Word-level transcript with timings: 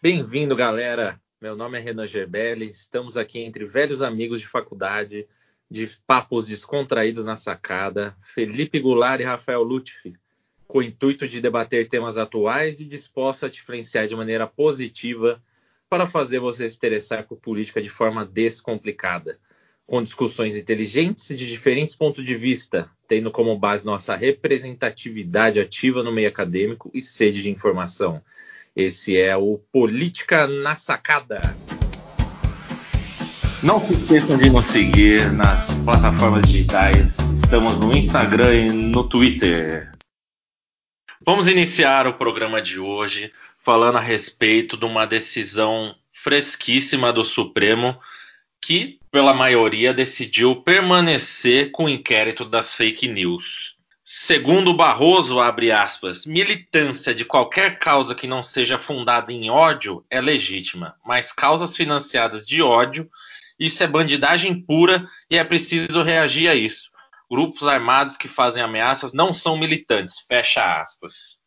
Bem-vindo, 0.00 0.54
galera. 0.54 1.20
Meu 1.40 1.56
nome 1.56 1.76
é 1.76 1.80
Renan 1.80 2.06
Gerbelli. 2.06 2.70
Estamos 2.70 3.16
aqui 3.16 3.40
entre 3.40 3.64
velhos 3.64 4.00
amigos 4.00 4.38
de 4.38 4.46
faculdade, 4.46 5.26
de 5.68 5.90
papos 6.06 6.46
descontraídos 6.46 7.24
na 7.24 7.34
sacada, 7.34 8.16
Felipe 8.22 8.78
Goulart 8.78 9.20
e 9.20 9.24
Rafael 9.24 9.60
Lutfi, 9.60 10.14
com 10.68 10.78
o 10.78 10.82
intuito 10.84 11.26
de 11.26 11.40
debater 11.40 11.88
temas 11.88 12.16
atuais 12.16 12.78
e 12.78 12.84
disposto 12.84 13.44
a 13.44 13.50
te 13.50 13.60
influenciar 13.60 14.06
de 14.06 14.14
maneira 14.14 14.46
positiva 14.46 15.42
para 15.90 16.06
fazer 16.06 16.38
você 16.38 16.70
se 16.70 16.76
interessar 16.76 17.26
por 17.26 17.36
política 17.40 17.82
de 17.82 17.90
forma 17.90 18.24
descomplicada, 18.24 19.40
com 19.84 20.00
discussões 20.00 20.56
inteligentes 20.56 21.28
e 21.30 21.36
de 21.36 21.50
diferentes 21.50 21.96
pontos 21.96 22.24
de 22.24 22.36
vista, 22.36 22.88
tendo 23.08 23.32
como 23.32 23.58
base 23.58 23.84
nossa 23.84 24.14
representatividade 24.14 25.58
ativa 25.58 26.04
no 26.04 26.12
meio 26.12 26.28
acadêmico 26.28 26.88
e 26.94 27.02
sede 27.02 27.42
de 27.42 27.50
informação. 27.50 28.22
Esse 28.78 29.20
é 29.20 29.36
o 29.36 29.58
Política 29.72 30.46
na 30.46 30.76
Sacada. 30.76 31.40
Não 33.60 33.80
se 33.80 33.92
esqueçam 33.92 34.38
de 34.38 34.50
nos 34.50 34.66
seguir 34.66 35.32
nas 35.32 35.74
plataformas 35.84 36.46
digitais. 36.46 37.18
Estamos 37.34 37.80
no 37.80 37.92
Instagram 37.92 38.54
e 38.54 38.70
no 38.70 39.02
Twitter. 39.02 39.90
Vamos 41.26 41.48
iniciar 41.48 42.06
o 42.06 42.14
programa 42.14 42.62
de 42.62 42.78
hoje 42.78 43.32
falando 43.64 43.98
a 43.98 44.00
respeito 44.00 44.76
de 44.76 44.84
uma 44.84 45.06
decisão 45.06 45.96
fresquíssima 46.22 47.12
do 47.12 47.24
Supremo 47.24 47.98
que, 48.62 49.00
pela 49.10 49.34
maioria, 49.34 49.92
decidiu 49.92 50.54
permanecer 50.54 51.72
com 51.72 51.86
o 51.86 51.88
inquérito 51.88 52.44
das 52.44 52.72
fake 52.72 53.08
news. 53.08 53.77
Segundo 54.10 54.72
Barroso, 54.72 55.38
abre 55.38 55.70
aspas, 55.70 56.24
militância 56.24 57.14
de 57.14 57.26
qualquer 57.26 57.78
causa 57.78 58.14
que 58.14 58.26
não 58.26 58.42
seja 58.42 58.78
fundada 58.78 59.30
em 59.30 59.50
ódio 59.50 60.02
é 60.08 60.18
legítima, 60.18 60.94
mas 61.04 61.30
causas 61.30 61.76
financiadas 61.76 62.46
de 62.46 62.62
ódio, 62.62 63.06
isso 63.60 63.84
é 63.84 63.86
bandidagem 63.86 64.58
pura 64.58 65.06
e 65.30 65.36
é 65.36 65.44
preciso 65.44 66.02
reagir 66.02 66.48
a 66.48 66.54
isso. 66.54 66.90
Grupos 67.30 67.68
armados 67.68 68.16
que 68.16 68.28
fazem 68.28 68.62
ameaças 68.62 69.12
não 69.12 69.34
são 69.34 69.58
militantes, 69.58 70.20
fecha 70.26 70.80
aspas. 70.80 71.42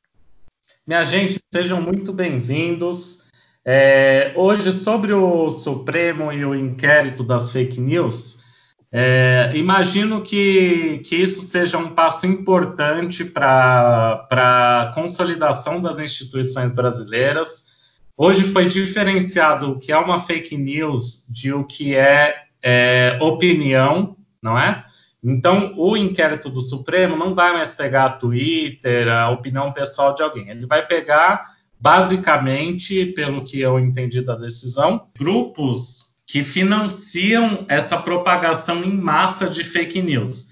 Minha 0.86 1.04
gente, 1.04 1.40
sejam 1.52 1.82
muito 1.82 2.14
bem-vindos. 2.14 3.24
É, 3.66 4.34
hoje, 4.36 4.72
sobre 4.72 5.14
o 5.14 5.50
Supremo 5.50 6.32
e 6.32 6.46
o 6.46 6.54
inquérito 6.54 7.24
das 7.24 7.52
fake 7.52 7.82
news, 7.82 8.41
é, 8.94 9.52
imagino 9.56 10.22
que, 10.22 11.02
que 11.06 11.16
isso 11.16 11.42
seja 11.42 11.78
um 11.78 11.92
passo 11.92 12.28
importante 12.28 13.24
para 13.24 14.28
a 14.30 14.92
consolidação 14.94 15.80
das 15.82 15.98
instituições 15.98 16.74
brasileiras. 16.74 17.72
Hoje 18.18 18.44
foi 18.44 18.68
diferenciado 18.68 19.72
o 19.72 19.80
que 19.80 19.94
é 19.94 19.98
uma 19.98 20.20
fake 20.20 20.58
news 20.58 21.26
de 21.30 21.54
o 21.54 21.64
que 21.64 21.96
é, 21.96 22.36
é 22.62 23.18
opinião, 23.22 24.18
não 24.44 24.60
é? 24.60 24.84
Então, 25.24 25.74
o 25.78 25.96
inquérito 25.96 26.50
do 26.50 26.62
Supremo 26.62 27.16
não 27.16 27.34
vai 27.34 27.54
mais 27.54 27.72
pegar 27.72 28.06
a 28.06 28.10
Twitter, 28.10 29.08
a 29.08 29.30
opinião 29.30 29.72
pessoal 29.72 30.14
de 30.14 30.24
alguém. 30.24 30.50
Ele 30.50 30.66
vai 30.66 30.86
pegar, 30.86 31.44
basicamente, 31.80 33.06
pelo 33.08 33.46
que 33.46 33.62
eu 33.62 33.80
entendi 33.80 34.22
da 34.22 34.36
decisão, 34.36 35.08
grupos 35.18 36.11
que 36.32 36.44
financiam 36.44 37.66
essa 37.68 37.98
propagação 37.98 38.86
em 38.86 38.96
massa 38.96 39.50
de 39.50 39.66
fake 39.66 40.02
news. 40.02 40.48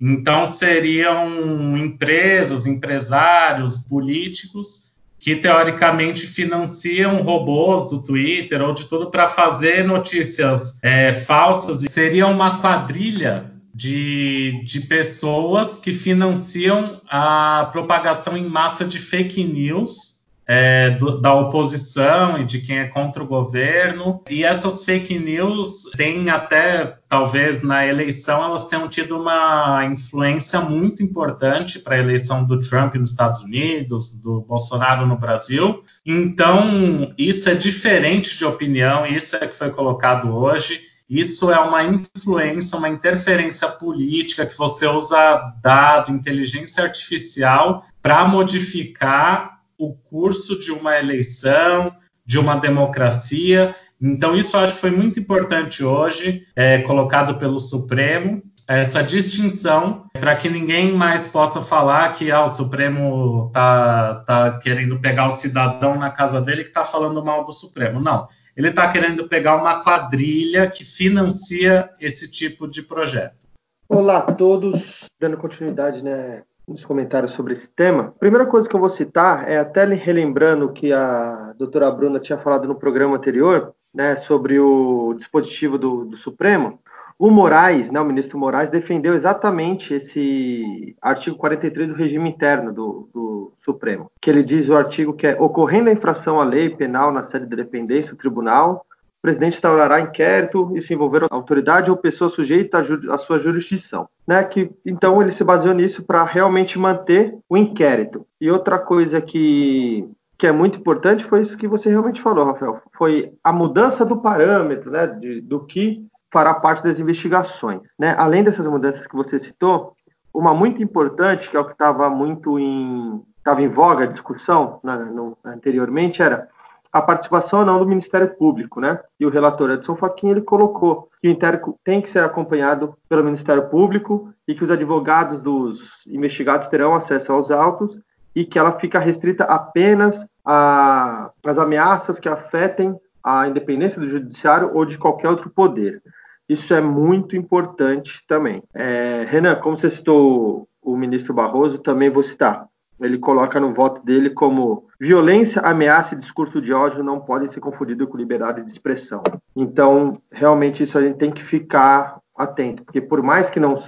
Então, 0.00 0.44
seriam 0.44 1.78
empresas, 1.78 2.66
empresários, 2.66 3.78
políticos 3.78 4.90
que 5.20 5.36
teoricamente 5.36 6.26
financiam 6.26 7.22
robôs 7.22 7.88
do 7.88 8.02
Twitter 8.02 8.60
ou 8.60 8.74
de 8.74 8.88
tudo 8.88 9.08
para 9.08 9.28
fazer 9.28 9.84
notícias 9.84 10.76
é, 10.82 11.12
falsas. 11.12 11.80
Seria 11.88 12.26
uma 12.26 12.58
quadrilha 12.58 13.52
de, 13.72 14.64
de 14.64 14.80
pessoas 14.80 15.78
que 15.78 15.92
financiam 15.92 17.00
a 17.08 17.68
propagação 17.70 18.36
em 18.36 18.48
massa 18.48 18.84
de 18.84 18.98
fake 18.98 19.44
news 19.44 20.19
é, 20.52 20.90
do, 20.90 21.20
da 21.20 21.32
oposição 21.32 22.36
e 22.36 22.44
de 22.44 22.60
quem 22.60 22.80
é 22.80 22.88
contra 22.88 23.22
o 23.22 23.26
governo. 23.26 24.20
E 24.28 24.42
essas 24.42 24.84
fake 24.84 25.16
news 25.16 25.82
têm 25.96 26.28
até, 26.28 26.98
talvez 27.08 27.62
na 27.62 27.86
eleição, 27.86 28.42
elas 28.42 28.66
tenham 28.66 28.88
tido 28.88 29.16
uma 29.16 29.84
influência 29.84 30.60
muito 30.60 31.04
importante 31.04 31.78
para 31.78 31.94
a 31.94 32.00
eleição 32.00 32.44
do 32.44 32.58
Trump 32.58 32.96
nos 32.96 33.12
Estados 33.12 33.44
Unidos, 33.44 34.10
do 34.10 34.40
Bolsonaro 34.40 35.06
no 35.06 35.16
Brasil. 35.16 35.84
Então, 36.04 37.14
isso 37.16 37.48
é 37.48 37.54
diferente 37.54 38.36
de 38.36 38.44
opinião, 38.44 39.06
isso 39.06 39.36
é 39.36 39.46
que 39.46 39.54
foi 39.54 39.70
colocado 39.70 40.34
hoje. 40.34 40.80
Isso 41.08 41.48
é 41.52 41.60
uma 41.60 41.84
influência, 41.84 42.76
uma 42.76 42.88
interferência 42.88 43.68
política 43.68 44.46
que 44.46 44.58
você 44.58 44.84
usa 44.88 45.54
dado, 45.62 46.10
inteligência 46.10 46.82
artificial 46.82 47.84
para 48.02 48.26
modificar 48.26 49.59
o 49.80 49.94
curso 49.94 50.58
de 50.58 50.70
uma 50.70 50.98
eleição, 50.98 51.90
de 52.24 52.38
uma 52.38 52.54
democracia. 52.56 53.74
Então, 54.00 54.36
isso 54.36 54.56
acho 54.58 54.74
que 54.74 54.80
foi 54.80 54.90
muito 54.90 55.18
importante 55.18 55.82
hoje, 55.82 56.42
é, 56.54 56.80
colocado 56.82 57.38
pelo 57.38 57.58
Supremo, 57.58 58.42
essa 58.68 59.02
distinção, 59.02 60.04
para 60.12 60.36
que 60.36 60.48
ninguém 60.50 60.92
mais 60.92 61.26
possa 61.26 61.62
falar 61.62 62.12
que 62.12 62.30
ah, 62.30 62.44
o 62.44 62.48
Supremo 62.48 63.46
está 63.48 64.22
tá 64.26 64.58
querendo 64.58 65.00
pegar 65.00 65.26
o 65.26 65.30
cidadão 65.30 65.98
na 65.98 66.10
casa 66.10 66.40
dele 66.40 66.62
que 66.62 66.68
está 66.68 66.84
falando 66.84 67.24
mal 67.24 67.44
do 67.44 67.52
Supremo. 67.52 67.98
Não. 67.98 68.28
Ele 68.54 68.68
está 68.68 68.86
querendo 68.88 69.26
pegar 69.26 69.56
uma 69.56 69.82
quadrilha 69.82 70.68
que 70.70 70.84
financia 70.84 71.88
esse 71.98 72.30
tipo 72.30 72.68
de 72.68 72.82
projeto. 72.82 73.48
Olá 73.88 74.18
a 74.18 74.32
todos, 74.32 75.04
dando 75.18 75.36
continuidade 75.36 76.02
né, 76.02 76.42
nos 76.70 76.84
comentários 76.84 77.32
sobre 77.32 77.52
esse 77.52 77.68
tema. 77.68 78.14
Primeira 78.18 78.46
coisa 78.46 78.68
que 78.68 78.74
eu 78.74 78.80
vou 78.80 78.88
citar 78.88 79.48
é 79.48 79.58
até 79.58 79.84
relembrando 79.84 80.72
que 80.72 80.92
a 80.92 81.52
doutora 81.58 81.90
Bruna 81.90 82.20
tinha 82.20 82.38
falado 82.38 82.68
no 82.68 82.76
programa 82.76 83.16
anterior, 83.16 83.74
né, 83.92 84.16
sobre 84.16 84.58
o 84.60 85.14
dispositivo 85.14 85.76
do, 85.76 86.04
do 86.04 86.16
Supremo. 86.16 86.78
O 87.18 87.30
Moraes, 87.30 87.90
né, 87.90 88.00
o 88.00 88.04
ministro 88.04 88.38
Moraes, 88.38 88.70
defendeu 88.70 89.14
exatamente 89.14 89.92
esse 89.92 90.96
artigo 91.02 91.36
43 91.36 91.88
do 91.88 91.94
regime 91.94 92.30
interno 92.30 92.72
do, 92.72 93.10
do, 93.12 93.52
Supremo, 93.62 94.10
que 94.20 94.30
ele 94.30 94.42
diz 94.42 94.68
o 94.68 94.74
artigo 94.74 95.12
que 95.12 95.26
é 95.26 95.38
ocorrendo 95.38 95.90
a 95.90 95.92
infração 95.92 96.40
à 96.40 96.44
lei 96.44 96.70
penal 96.70 97.12
na 97.12 97.24
sede 97.24 97.46
de 97.46 97.54
dependência 97.54 98.12
do 98.12 98.16
tribunal, 98.16 98.86
o 99.20 99.22
presidente 99.22 99.54
instaurará 99.54 100.00
inquérito 100.00 100.72
e 100.74 100.80
se 100.80 100.94
envolver 100.94 101.26
autoridade 101.30 101.90
ou 101.90 101.96
pessoa 101.96 102.30
sujeita 102.30 102.82
à, 103.10 103.18
sua 103.18 103.38
jurisdição. 103.38 104.08
Né? 104.26 104.42
Que, 104.44 104.70
então, 104.84 105.20
ele 105.20 105.30
se 105.30 105.44
baseou 105.44 105.74
nisso 105.74 106.02
para 106.02 106.24
realmente 106.24 106.78
manter 106.78 107.36
o 107.46 107.54
inquérito. 107.54 108.26
E 108.40 108.50
outra 108.50 108.78
coisa 108.78 109.20
que, 109.20 110.08
que 110.38 110.46
é 110.46 110.52
muito 110.52 110.78
importante 110.78 111.26
foi 111.26 111.42
isso 111.42 111.58
que 111.58 111.68
você 111.68 111.90
realmente 111.90 112.22
falou, 112.22 112.46
Rafael, 112.46 112.80
foi 112.96 113.30
a 113.44 113.52
mudança 113.52 114.06
do 114.06 114.16
parâmetro, 114.16 114.90
né, 114.90 115.06
de, 115.06 115.42
do 115.42 115.66
que 115.66 116.02
fará 116.32 116.54
parte 116.54 116.82
das 116.82 116.98
investigações. 116.98 117.82
Né? 117.98 118.14
Além 118.16 118.42
dessas 118.42 118.66
mudanças 118.66 119.06
que 119.06 119.14
você 119.14 119.38
citou, 119.38 119.94
uma 120.32 120.54
muito 120.54 120.82
importante, 120.82 121.50
que 121.50 121.56
é 121.58 121.60
o 121.60 121.66
que 121.66 121.72
estava 121.72 122.08
muito 122.08 122.58
em, 122.58 123.20
estava 123.36 123.60
em 123.60 123.68
voga 123.68 124.04
a 124.04 124.06
discussão 124.06 124.80
né, 124.82 124.96
no, 124.96 125.36
anteriormente, 125.44 126.22
era 126.22 126.48
a 126.92 127.00
participação 127.00 127.60
ou 127.60 127.66
não 127.66 127.78
do 127.78 127.86
Ministério 127.86 128.34
Público, 128.34 128.80
né? 128.80 128.98
E 129.18 129.24
o 129.24 129.30
relator 129.30 129.70
Edson 129.70 129.94
Fachin 129.96 130.30
ele 130.30 130.40
colocou 130.40 131.08
que 131.20 131.28
o 131.28 131.30
inquérito 131.30 131.78
tem 131.84 132.02
que 132.02 132.10
ser 132.10 132.24
acompanhado 132.24 132.94
pelo 133.08 133.24
Ministério 133.24 133.68
Público 133.68 134.32
e 134.46 134.54
que 134.54 134.64
os 134.64 134.70
advogados 134.70 135.40
dos 135.40 135.80
investigados 136.06 136.68
terão 136.68 136.94
acesso 136.94 137.32
aos 137.32 137.50
autos 137.50 137.98
e 138.34 138.44
que 138.44 138.58
ela 138.58 138.78
fica 138.78 138.98
restrita 138.98 139.44
apenas 139.44 140.26
às 140.44 141.58
ameaças 141.58 142.18
que 142.18 142.28
afetem 142.28 142.98
a 143.22 143.46
independência 143.46 144.00
do 144.00 144.08
judiciário 144.08 144.70
ou 144.74 144.84
de 144.84 144.98
qualquer 144.98 145.28
outro 145.28 145.50
poder. 145.50 146.02
Isso 146.48 146.74
é 146.74 146.80
muito 146.80 147.36
importante 147.36 148.24
também. 148.26 148.62
É, 148.74 149.24
Renan, 149.28 149.56
como 149.56 149.78
você 149.78 149.88
citou 149.88 150.68
o 150.82 150.96
ministro 150.96 151.32
Barroso, 151.32 151.78
também 151.78 152.10
vou 152.10 152.22
citar 152.22 152.66
ele 153.00 153.18
coloca 153.18 153.58
no 153.58 153.72
voto 153.72 154.04
dele 154.04 154.30
como 154.30 154.88
violência, 154.98 155.62
ameaça 155.62 156.14
e 156.14 156.18
discurso 156.18 156.60
de 156.60 156.72
ódio 156.72 157.02
não 157.02 157.20
podem 157.20 157.48
ser 157.48 157.60
confundidos 157.60 158.08
com 158.08 158.16
liberdade 158.16 158.62
de 158.62 158.70
expressão. 158.70 159.22
Então, 159.56 160.20
realmente 160.30 160.82
isso 160.82 160.98
a 160.98 161.02
gente 161.02 161.16
tem 161.16 161.30
que 161.30 161.44
ficar 161.44 162.18
atento, 162.36 162.84
porque 162.84 163.00
por 163.00 163.22
mais 163.22 163.50
que 163.50 163.60
não 163.60 163.78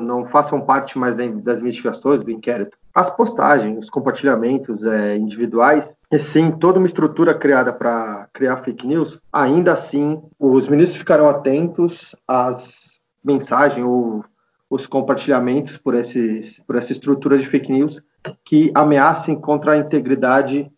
não 0.00 0.26
façam 0.26 0.60
parte 0.60 0.96
mais 0.96 1.16
das 1.42 1.60
investigações 1.60 2.22
do 2.22 2.30
inquérito, 2.30 2.76
as 2.94 3.10
postagens, 3.10 3.78
os 3.78 3.90
compartilhamentos 3.90 4.84
é, 4.84 5.16
individuais, 5.16 5.94
e 6.10 6.18
sim 6.18 6.50
toda 6.50 6.78
uma 6.78 6.86
estrutura 6.86 7.34
criada 7.34 7.72
para 7.72 8.28
criar 8.32 8.58
fake 8.58 8.86
news, 8.86 9.20
ainda 9.32 9.72
assim 9.72 10.20
os 10.38 10.68
ministros 10.68 10.98
ficarão 10.98 11.28
atentos 11.28 12.14
às 12.26 13.00
mensagens 13.24 13.84
ou 13.84 14.24
os 14.70 14.86
compartilhamentos 14.86 15.76
por, 15.76 15.94
esses, 15.94 16.60
por 16.66 16.76
essa 16.76 16.92
estrutura 16.92 17.38
de 17.38 17.46
fake 17.46 17.72
news 17.72 18.02
que 18.44 18.70
ameacem 18.74 19.40
contra 19.40 19.72
a 19.72 19.76
integridade 19.76 20.70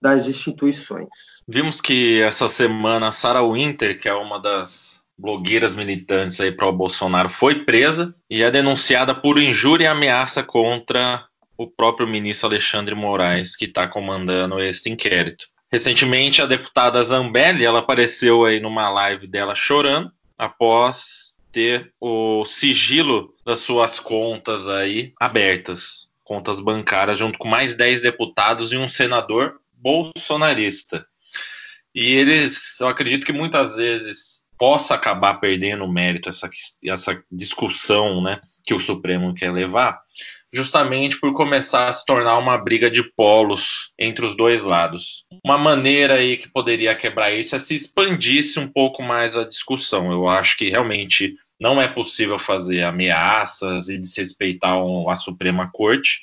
das 0.00 0.26
instituições. 0.26 1.08
Vimos 1.46 1.80
que 1.80 2.20
essa 2.20 2.48
semana 2.48 3.10
Sarah 3.10 3.42
Winter, 3.42 4.00
que 4.00 4.08
é 4.08 4.14
uma 4.14 4.38
das 4.38 5.02
blogueiras 5.18 5.74
militantes 5.74 6.40
aí 6.40 6.52
para 6.52 6.66
o 6.66 6.72
Bolsonaro, 6.72 7.30
foi 7.30 7.64
presa 7.64 8.14
e 8.30 8.42
é 8.42 8.50
denunciada 8.50 9.14
por 9.14 9.38
injúria 9.38 9.84
e 9.84 9.88
ameaça 9.88 10.42
contra 10.42 11.26
o 11.56 11.66
próprio 11.66 12.06
ministro 12.06 12.48
Alexandre 12.48 12.94
Moraes, 12.94 13.56
que 13.56 13.64
está 13.64 13.88
comandando 13.88 14.60
este 14.60 14.88
inquérito. 14.88 15.46
Recentemente, 15.70 16.40
a 16.40 16.46
deputada 16.46 17.02
Zambelli, 17.02 17.64
ela 17.64 17.80
apareceu 17.80 18.44
aí 18.44 18.60
numa 18.60 18.88
live 18.88 19.26
dela 19.26 19.54
chorando 19.54 20.10
após 20.38 21.36
ter 21.50 21.92
o 22.00 22.44
sigilo 22.44 23.34
das 23.44 23.58
suas 23.58 23.98
contas 23.98 24.68
aí 24.68 25.12
abertas, 25.18 26.07
contas 26.28 26.60
bancárias, 26.60 27.18
junto 27.18 27.38
com 27.38 27.48
mais 27.48 27.74
10 27.74 28.02
deputados 28.02 28.70
e 28.70 28.76
um 28.76 28.88
senador 28.88 29.58
bolsonarista. 29.72 31.06
E 31.94 32.14
eles, 32.14 32.78
eu 32.78 32.86
acredito 32.86 33.24
que 33.24 33.32
muitas 33.32 33.76
vezes 33.76 34.44
possa 34.58 34.94
acabar 34.94 35.34
perdendo 35.34 35.84
o 35.84 35.92
mérito 35.92 36.28
essa, 36.28 36.50
essa 36.84 37.24
discussão, 37.32 38.20
né, 38.20 38.40
que 38.62 38.74
o 38.74 38.80
Supremo 38.80 39.32
quer 39.34 39.50
levar, 39.50 39.98
justamente 40.52 41.18
por 41.18 41.32
começar 41.32 41.88
a 41.88 41.92
se 41.92 42.04
tornar 42.04 42.36
uma 42.36 42.58
briga 42.58 42.90
de 42.90 43.02
polos 43.02 43.90
entre 43.98 44.26
os 44.26 44.36
dois 44.36 44.62
lados. 44.62 45.24
Uma 45.42 45.56
maneira 45.56 46.14
aí 46.14 46.36
que 46.36 46.50
poderia 46.50 46.94
quebrar 46.94 47.32
isso 47.32 47.56
é 47.56 47.58
se 47.58 47.74
expandisse 47.74 48.58
um 48.58 48.68
pouco 48.68 49.02
mais 49.02 49.36
a 49.36 49.44
discussão. 49.44 50.12
Eu 50.12 50.28
acho 50.28 50.58
que 50.58 50.68
realmente 50.68 51.36
não 51.60 51.80
é 51.80 51.88
possível 51.88 52.38
fazer 52.38 52.82
ameaças 52.82 53.88
e 53.88 53.98
desrespeitar 53.98 54.76
a 55.08 55.16
Suprema 55.16 55.70
Corte, 55.72 56.20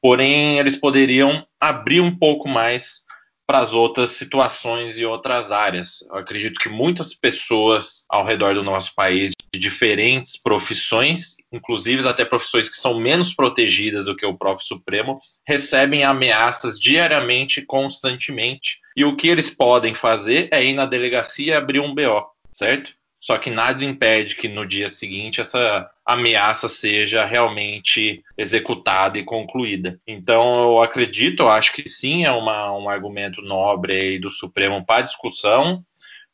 porém 0.00 0.58
eles 0.58 0.76
poderiam 0.76 1.46
abrir 1.60 2.00
um 2.00 2.16
pouco 2.16 2.48
mais 2.48 3.04
para 3.46 3.60
as 3.60 3.72
outras 3.72 4.10
situações 4.10 4.96
e 4.96 5.04
outras 5.04 5.52
áreas. 5.52 6.02
Eu 6.10 6.16
acredito 6.16 6.58
que 6.58 6.68
muitas 6.68 7.14
pessoas 7.14 8.04
ao 8.08 8.24
redor 8.24 8.54
do 8.54 8.62
nosso 8.62 8.94
país, 8.94 9.32
de 9.52 9.60
diferentes 9.60 10.36
profissões, 10.36 11.36
inclusive 11.52 12.06
até 12.08 12.24
profissões 12.24 12.68
que 12.68 12.76
são 12.76 12.98
menos 12.98 13.34
protegidas 13.34 14.04
do 14.04 14.16
que 14.16 14.24
o 14.24 14.36
próprio 14.36 14.66
Supremo, 14.66 15.20
recebem 15.46 16.04
ameaças 16.04 16.80
diariamente, 16.80 17.62
constantemente. 17.62 18.78
E 18.96 19.04
o 19.04 19.14
que 19.14 19.28
eles 19.28 19.50
podem 19.50 19.94
fazer 19.94 20.48
é 20.50 20.64
ir 20.64 20.72
na 20.72 20.86
delegacia 20.86 21.52
e 21.52 21.56
abrir 21.56 21.80
um 21.80 21.94
BO, 21.94 22.26
certo? 22.52 22.94
Só 23.24 23.38
que 23.38 23.48
nada 23.48 23.82
impede 23.82 24.36
que 24.36 24.48
no 24.48 24.66
dia 24.66 24.90
seguinte 24.90 25.40
essa 25.40 25.90
ameaça 26.04 26.68
seja 26.68 27.24
realmente 27.24 28.22
executada 28.36 29.18
e 29.18 29.24
concluída. 29.24 29.98
Então 30.06 30.60
eu 30.60 30.82
acredito, 30.82 31.44
eu 31.44 31.48
acho 31.50 31.72
que 31.72 31.88
sim, 31.88 32.26
é 32.26 32.30
uma, 32.30 32.76
um 32.76 32.86
argumento 32.86 33.40
nobre 33.40 34.18
do 34.18 34.30
Supremo 34.30 34.84
para 34.84 35.00
discussão. 35.00 35.82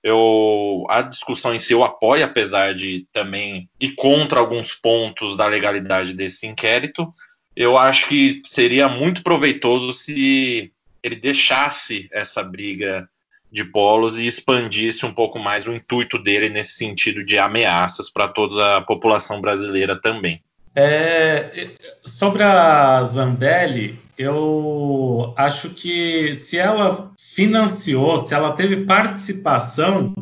Eu, 0.02 0.84
a 0.88 1.02
discussão 1.02 1.54
em 1.54 1.60
si 1.60 1.75
eu 1.75 1.84
apoio, 1.84 2.25
apesar 2.25 2.75
de 2.75 3.06
também 3.12 3.70
ir 3.78 3.93
contra 3.93 4.40
alguns 4.40 4.75
pontos 4.75 5.36
da 5.36 5.46
legalidade 5.46 6.12
desse 6.12 6.44
inquérito. 6.44 7.14
Eu 7.54 7.78
acho 7.78 8.08
que 8.08 8.43
seria 8.46 8.88
muito 8.88 9.22
proveitoso 9.22 9.94
se 9.94 10.72
ele 11.04 11.14
deixasse 11.14 12.08
essa 12.10 12.43
briga 12.43 13.08
de 13.50 13.64
polos 13.64 14.19
e 14.19 14.26
expandisse 14.26 15.05
um 15.05 15.12
pouco 15.12 15.38
mais 15.38 15.67
o 15.67 15.75
intuito 15.75 16.19
dele 16.19 16.49
nesse 16.49 16.75
sentido 16.75 17.25
de 17.25 17.38
ameaças 17.38 18.08
para 18.08 18.29
toda 18.29 18.76
a 18.76 18.81
população 18.81 19.41
brasileira 19.41 20.00
também. 20.00 20.43
É, 20.75 21.69
sobre 22.05 22.43
a 22.43 23.02
Zambelli, 23.02 23.99
eu 24.17 25.35
acho 25.37 25.70
que 25.70 26.35
se 26.35 26.58
ela 26.58 27.11
financiou, 27.19 28.19
se 28.19 28.35
ela 28.35 28.52
teve 28.52 28.85
participação 28.85 30.14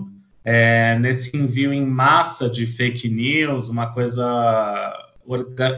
é, 0.45 0.99
nesse 0.99 1.37
envio 1.37 1.73
em 1.73 1.85
massa 1.85 2.49
de 2.49 2.67
fake 2.67 3.09
news, 3.09 3.69
uma 3.69 3.93
coisa 3.93 4.95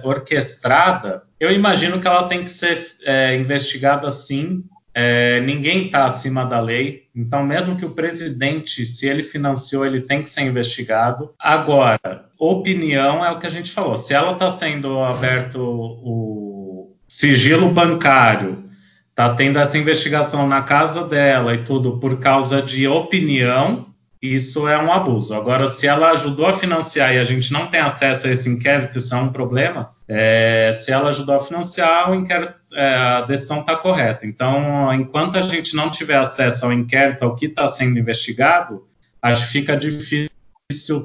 orquestrada, 0.04 1.24
eu 1.40 1.50
imagino 1.50 1.98
que 1.98 2.06
ela 2.06 2.28
tem 2.28 2.44
que 2.44 2.50
ser 2.50 2.78
é, 3.02 3.34
investigada 3.36 4.08
sim 4.12 4.62
é, 4.92 5.40
ninguém 5.40 5.86
está 5.86 6.06
acima 6.06 6.44
da 6.44 6.60
lei, 6.60 7.08
então, 7.14 7.44
mesmo 7.44 7.76
que 7.76 7.84
o 7.84 7.90
presidente, 7.90 8.86
se 8.86 9.06
ele 9.06 9.22
financiou, 9.22 9.84
ele 9.84 10.00
tem 10.00 10.22
que 10.22 10.30
ser 10.30 10.42
investigado. 10.42 11.30
Agora, 11.38 12.26
opinião 12.38 13.24
é 13.24 13.30
o 13.30 13.38
que 13.38 13.46
a 13.46 13.50
gente 13.50 13.70
falou: 13.70 13.96
se 13.96 14.14
ela 14.14 14.32
está 14.32 14.50
sendo 14.50 15.00
aberto 15.00 15.58
o 15.60 16.96
sigilo 17.08 17.70
bancário, 17.70 18.64
está 19.10 19.34
tendo 19.34 19.58
essa 19.58 19.76
investigação 19.76 20.48
na 20.48 20.62
casa 20.62 21.04
dela 21.04 21.54
e 21.54 21.64
tudo 21.64 21.98
por 21.98 22.18
causa 22.20 22.62
de 22.62 22.86
opinião, 22.86 23.89
isso 24.22 24.68
é 24.68 24.80
um 24.80 24.92
abuso. 24.92 25.34
Agora, 25.34 25.66
se 25.66 25.86
ela 25.86 26.10
ajudou 26.10 26.46
a 26.46 26.52
financiar 26.52 27.14
e 27.14 27.18
a 27.18 27.24
gente 27.24 27.52
não 27.52 27.68
tem 27.68 27.80
acesso 27.80 28.26
a 28.26 28.30
esse 28.30 28.50
inquérito, 28.50 28.98
isso 28.98 29.14
é 29.14 29.18
um 29.18 29.32
problema. 29.32 29.94
É, 30.06 30.72
se 30.74 30.92
ela 30.92 31.08
ajudou 31.08 31.36
a 31.36 31.40
financiar, 31.40 32.10
o 32.10 32.14
inquérito, 32.14 32.54
é, 32.74 32.94
a 32.94 33.20
decisão 33.22 33.60
está 33.60 33.76
correta. 33.76 34.26
Então, 34.26 34.92
enquanto 34.92 35.38
a 35.38 35.42
gente 35.42 35.74
não 35.74 35.90
tiver 35.90 36.18
acesso 36.18 36.66
ao 36.66 36.72
inquérito, 36.72 37.24
ao 37.24 37.34
que 37.34 37.46
está 37.46 37.66
sendo 37.66 37.98
investigado, 37.98 38.86
acho 39.22 39.46
que 39.46 39.52
fica 39.52 39.74
difícil 39.74 40.28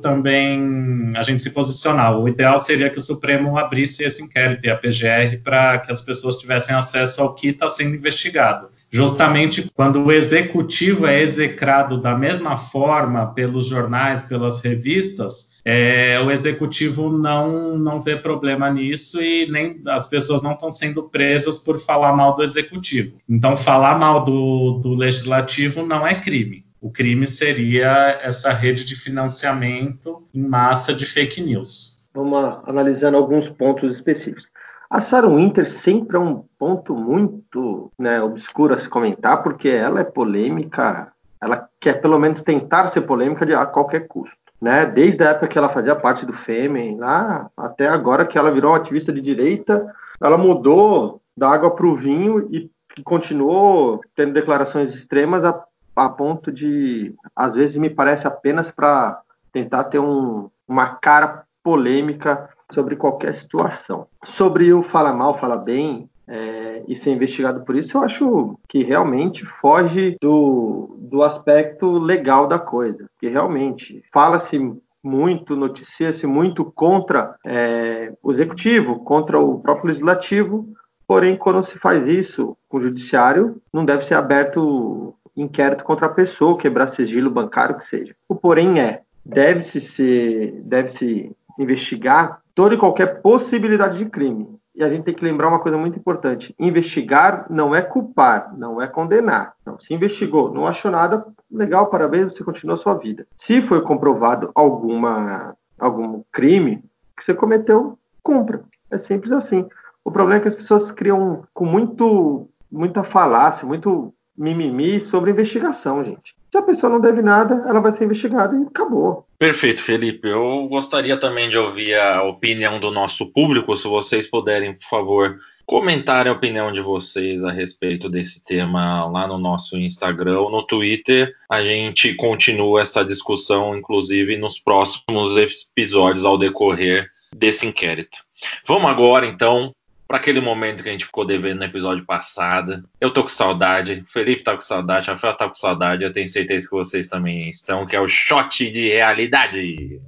também 0.01 1.13
a 1.15 1.23
gente 1.23 1.41
se 1.41 1.51
posicionar. 1.51 2.19
O 2.19 2.27
ideal 2.27 2.59
seria 2.59 2.89
que 2.89 2.97
o 2.97 3.01
Supremo 3.01 3.57
abrisse 3.57 4.03
esse 4.03 4.21
inquérito 4.21 4.65
e 4.65 4.69
a 4.69 4.75
PGR 4.75 5.41
para 5.41 5.79
que 5.79 5.91
as 5.91 6.01
pessoas 6.01 6.35
tivessem 6.35 6.75
acesso 6.75 7.21
ao 7.21 7.33
que 7.33 7.47
está 7.47 7.69
sendo 7.69 7.95
investigado 7.95 8.75
justamente 8.95 9.69
quando 9.75 10.01
o 10.06 10.09
executivo 10.09 11.06
é 11.06 11.21
execrado 11.21 12.00
da 12.00 12.18
mesma 12.18 12.57
forma 12.57 13.33
pelos 13.33 13.68
jornais, 13.68 14.24
pelas 14.24 14.62
revistas, 14.62 15.59
é, 15.65 16.18
o 16.21 16.31
executivo 16.31 17.09
não, 17.09 17.77
não 17.77 18.00
vê 18.00 18.15
problema 18.15 18.71
nisso 18.71 19.21
e 19.21 19.51
nem 19.51 19.81
as 19.86 20.07
pessoas 20.07 20.42
não 20.42 20.53
estão 20.53 20.71
sendo 20.71 21.03
presas 21.09 21.57
por 21.57 21.77
falar 21.77 22.15
mal 22.15 22.38
do 22.38 22.44
executivo. 22.44 23.18
Então, 23.27 23.57
falar 23.57 24.00
mal 24.00 24.24
do, 24.24 24.80
do 24.81 24.95
legislativo 24.95 25.86
não 25.86 26.07
é 26.07 26.21
crime. 26.21 26.63
O 26.80 26.89
crime 26.89 27.27
seria 27.27 28.18
essa 28.24 28.53
rede 28.53 28.86
de 28.86 28.95
financiamento 28.95 30.24
em 30.33 30.41
massa 30.41 30.94
de 30.94 31.06
fake 31.06 31.41
news. 31.41 32.00
Vamos 32.13 32.59
analisando 32.65 33.18
alguns 33.18 33.50
pontos 33.50 33.94
específicos. 33.94 34.54
A 34.89 34.99
Sarah 34.99 35.27
Winter 35.27 35.67
sempre 35.67 36.17
é 36.17 36.19
um 36.19 36.43
ponto 36.59 36.95
muito 36.95 37.91
né, 37.98 38.21
obscuro 38.21 38.74
a 38.74 38.79
se 38.79 38.88
comentar, 38.88 39.41
porque 39.41 39.67
ela 39.67 40.01
é 40.01 40.03
polêmica, 40.03 41.12
ela 41.41 41.67
quer 41.79 42.01
pelo 42.01 42.19
menos 42.19 42.43
tentar 42.43 42.88
ser 42.88 43.01
polêmica 43.01 43.45
de 43.45 43.53
a 43.53 43.65
qualquer 43.65 44.07
custo. 44.07 44.38
Né? 44.62 44.86
Desde 44.86 45.24
a 45.24 45.31
época 45.31 45.48
que 45.48 45.57
ela 45.57 45.69
fazia 45.69 45.95
parte 45.95 46.25
do 46.25 46.33
FEMEN, 46.33 46.98
lá 46.98 47.50
até 47.57 47.88
agora 47.88 48.25
que 48.25 48.38
ela 48.38 48.51
virou 48.51 48.71
uma 48.71 48.77
ativista 48.77 49.12
de 49.12 49.21
direita, 49.21 49.93
ela 50.21 50.38
mudou 50.38 51.21
da 51.36 51.50
água 51.50 51.71
para 51.71 51.86
o 51.86 51.95
vinho 51.95 52.48
e 52.51 52.69
continuou 53.03 54.00
tendo 54.15 54.33
declarações 54.33 54.93
extremas 54.93 55.43
a, 55.43 55.62
a 55.95 56.10
ponto 56.10 56.51
de, 56.51 57.13
às 57.36 57.55
vezes, 57.55 57.77
me 57.77 57.89
parece 57.89 58.27
apenas 58.27 58.71
para 58.71 59.19
tentar 59.51 59.86
ter 59.86 60.00
um, 60.00 60.50
uma 60.67 60.95
cara 60.95 61.43
polêmica 61.62 62.50
sobre 62.72 62.95
qualquer 62.95 63.36
situação. 63.36 64.07
Sobre 64.24 64.74
o 64.74 64.84
fala 64.84 65.13
mal, 65.13 65.38
fala 65.39 65.57
bem, 65.57 66.10
é, 66.27 66.84
e 66.88 66.95
ser 66.95 67.12
investigado 67.12 67.63
por 67.63 67.75
isso, 67.75 67.98
eu 67.98 68.03
acho 68.03 68.60
que 68.67 68.84
realmente 68.84 69.45
foge 69.62 70.17
do, 70.22 70.95
do 71.00 71.24
aspecto 71.24 71.98
legal 71.98 72.48
da 72.48 72.57
coisa. 72.57 73.05
Que 73.19 73.27
realmente 73.27 74.03
fala-se 74.12 74.60
muito, 75.03 75.55
noticia-se 75.55 76.25
muito 76.25 76.65
contra 76.65 77.36
é, 77.45 78.12
o 78.24 78.31
executivo, 78.31 79.03
contra 79.03 79.39
o 79.39 79.60
próprio 79.60 79.89
legislativo, 79.89 80.67
porém, 81.07 81.38
quando 81.38 81.63
se 81.63 81.77
faz 81.77 82.07
isso 82.07 82.57
com 82.67 82.77
o 82.77 82.81
judiciário, 82.81 83.62
não 83.72 83.86
deve 83.86 84.03
ser 84.03 84.15
aberto 84.15 85.13
inquérito 85.38 85.84
contra 85.84 86.07
a 86.07 86.10
pessoa, 86.10 86.57
quebrar 86.57 86.88
sigilo 86.88 87.29
bancário, 87.29 87.77
que 87.77 87.86
seja. 87.88 88.15
O 88.27 88.34
porém 88.34 88.79
é, 88.79 89.01
deve-se 89.24 90.60
deve-se 90.63 91.31
investigar 91.60 92.41
toda 92.55 92.74
e 92.74 92.77
qualquer 92.77 93.21
possibilidade 93.21 93.97
de 93.97 94.05
crime. 94.05 94.47
E 94.74 94.83
a 94.83 94.89
gente 94.89 95.03
tem 95.03 95.13
que 95.13 95.24
lembrar 95.24 95.47
uma 95.47 95.59
coisa 95.59 95.77
muito 95.77 96.00
importante: 96.00 96.55
investigar 96.57 97.45
não 97.50 97.75
é 97.75 97.81
culpar, 97.81 98.53
não 98.57 98.81
é 98.81 98.88
condenar. 98.88 99.53
Não, 99.65 99.79
se 99.79 99.93
investigou, 99.93 100.53
não 100.53 100.65
achou 100.65 100.89
nada, 100.89 101.25
legal, 101.51 101.88
parabéns, 101.88 102.33
você 102.33 102.43
continua 102.43 102.75
a 102.75 102.79
sua 102.79 102.95
vida. 102.95 103.27
Se 103.38 103.62
foi 103.62 103.81
comprovado 103.81 104.51
alguma, 104.55 105.55
algum 105.77 106.24
crime 106.31 106.83
que 107.15 107.24
você 107.24 107.33
cometeu, 107.33 107.97
cumpra. 108.24 108.63
É 108.89 108.97
simples 108.97 109.31
assim. 109.31 109.67
O 110.03 110.12
problema 110.12 110.39
é 110.39 110.41
que 110.41 110.47
as 110.47 110.55
pessoas 110.55 110.91
criam 110.91 111.43
com 111.53 111.65
muito, 111.65 112.47
muita 112.71 113.03
falácia, 113.03 113.65
muito 113.65 114.13
mimimi 114.38 115.00
sobre 115.00 115.31
investigação, 115.31 116.03
gente. 116.03 116.35
Se 116.55 116.59
a 116.59 116.62
pessoa 116.62 116.89
não 116.89 117.01
deve 117.01 117.21
nada, 117.21 117.65
ela 117.67 117.81
vai 117.81 117.91
ser 117.91 118.05
investigada 118.05 118.55
e 118.55 118.63
acabou. 118.63 119.27
Perfeito, 119.38 119.81
Felipe. 119.81 120.29
Eu 120.29 120.69
gostaria 120.69 121.17
também 121.17 121.50
de 121.50 121.57
ouvir 121.57 122.00
a 122.00 122.24
opinião 122.24 122.79
do 122.79 122.89
nosso 122.89 123.25
público. 123.25 123.75
Se 123.75 123.89
vocês 123.89 124.25
puderem, 124.25 124.71
por 124.74 124.88
favor, 124.88 125.38
comentarem 125.65 126.31
a 126.31 126.33
opinião 126.33 126.71
de 126.71 126.79
vocês 126.79 127.43
a 127.43 127.51
respeito 127.51 128.09
desse 128.09 128.41
tema 128.41 129.05
lá 129.05 129.27
no 129.27 129.38
nosso 129.38 129.77
Instagram 129.77 130.50
no 130.50 130.65
Twitter. 130.65 131.33
A 131.50 131.62
gente 131.62 132.13
continua 132.15 132.79
essa 132.79 133.03
discussão, 133.03 133.77
inclusive, 133.77 134.38
nos 134.38 134.57
próximos 134.57 135.35
episódios 135.35 136.24
ao 136.24 136.38
decorrer 136.38 137.12
desse 137.35 137.67
inquérito. 137.67 138.19
Vamos 138.65 138.89
agora, 138.89 139.25
então, 139.25 139.74
para 140.15 140.22
aquele 140.22 140.39
momento 140.39 140.81
que 140.81 140.88
a 140.88 140.91
gente 140.93 141.05
ficou 141.05 141.25
devendo 141.25 141.60
no 141.60 141.65
episódio 141.65 142.05
passado. 142.05 142.88
Eu 143.01 143.12
tô 143.12 143.24
com 143.24 143.27
saudade, 143.27 144.01
Felipe 144.07 144.43
tá 144.43 144.55
com 144.55 144.62
saudade, 144.62 145.07
Rafael 145.07 145.36
tá 145.36 145.45
com 145.45 145.53
saudade, 145.53 146.05
eu 146.05 146.12
tenho 146.12 146.25
certeza 146.25 146.65
que 146.65 146.74
vocês 146.74 147.10
também 147.10 147.50
estão, 147.50 147.86
que 147.86 147.98
é 147.98 148.00
o 148.00 148.07
shot 148.07 148.72
de 148.72 148.88
realidade. 148.88 150.01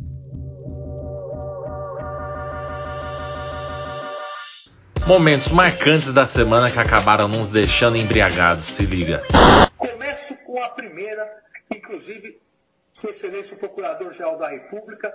Momentos 5.06 5.50
marcantes 5.50 6.14
da 6.14 6.26
semana 6.26 6.72
que 6.72 6.80
acabaram 6.80 7.28
nos 7.28 7.50
deixando 7.50 7.98
embriagados, 7.98 8.64
se 8.64 8.86
liga. 8.86 9.22
Começo 9.76 10.38
com 10.46 10.64
a 10.64 10.70
primeira, 10.70 11.44
inclusive, 11.70 12.40
Sua 12.94 13.10
Excelência 13.10 13.58
o 13.58 13.60
Procurador-Geral 13.60 14.38
da 14.38 14.48
República, 14.52 15.14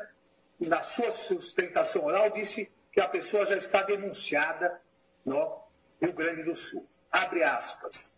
na 0.61 0.83
sua 0.83 1.11
sustentação 1.11 2.05
oral, 2.05 2.29
disse 2.29 2.71
que 2.93 3.01
a 3.01 3.09
pessoa 3.09 3.47
já 3.47 3.57
está 3.57 3.83
denunciada 3.83 4.81
no 5.25 5.65
Rio 6.01 6.13
Grande 6.13 6.43
do 6.43 6.55
Sul. 6.55 6.89
Abre 7.11 7.43
aspas. 7.43 8.17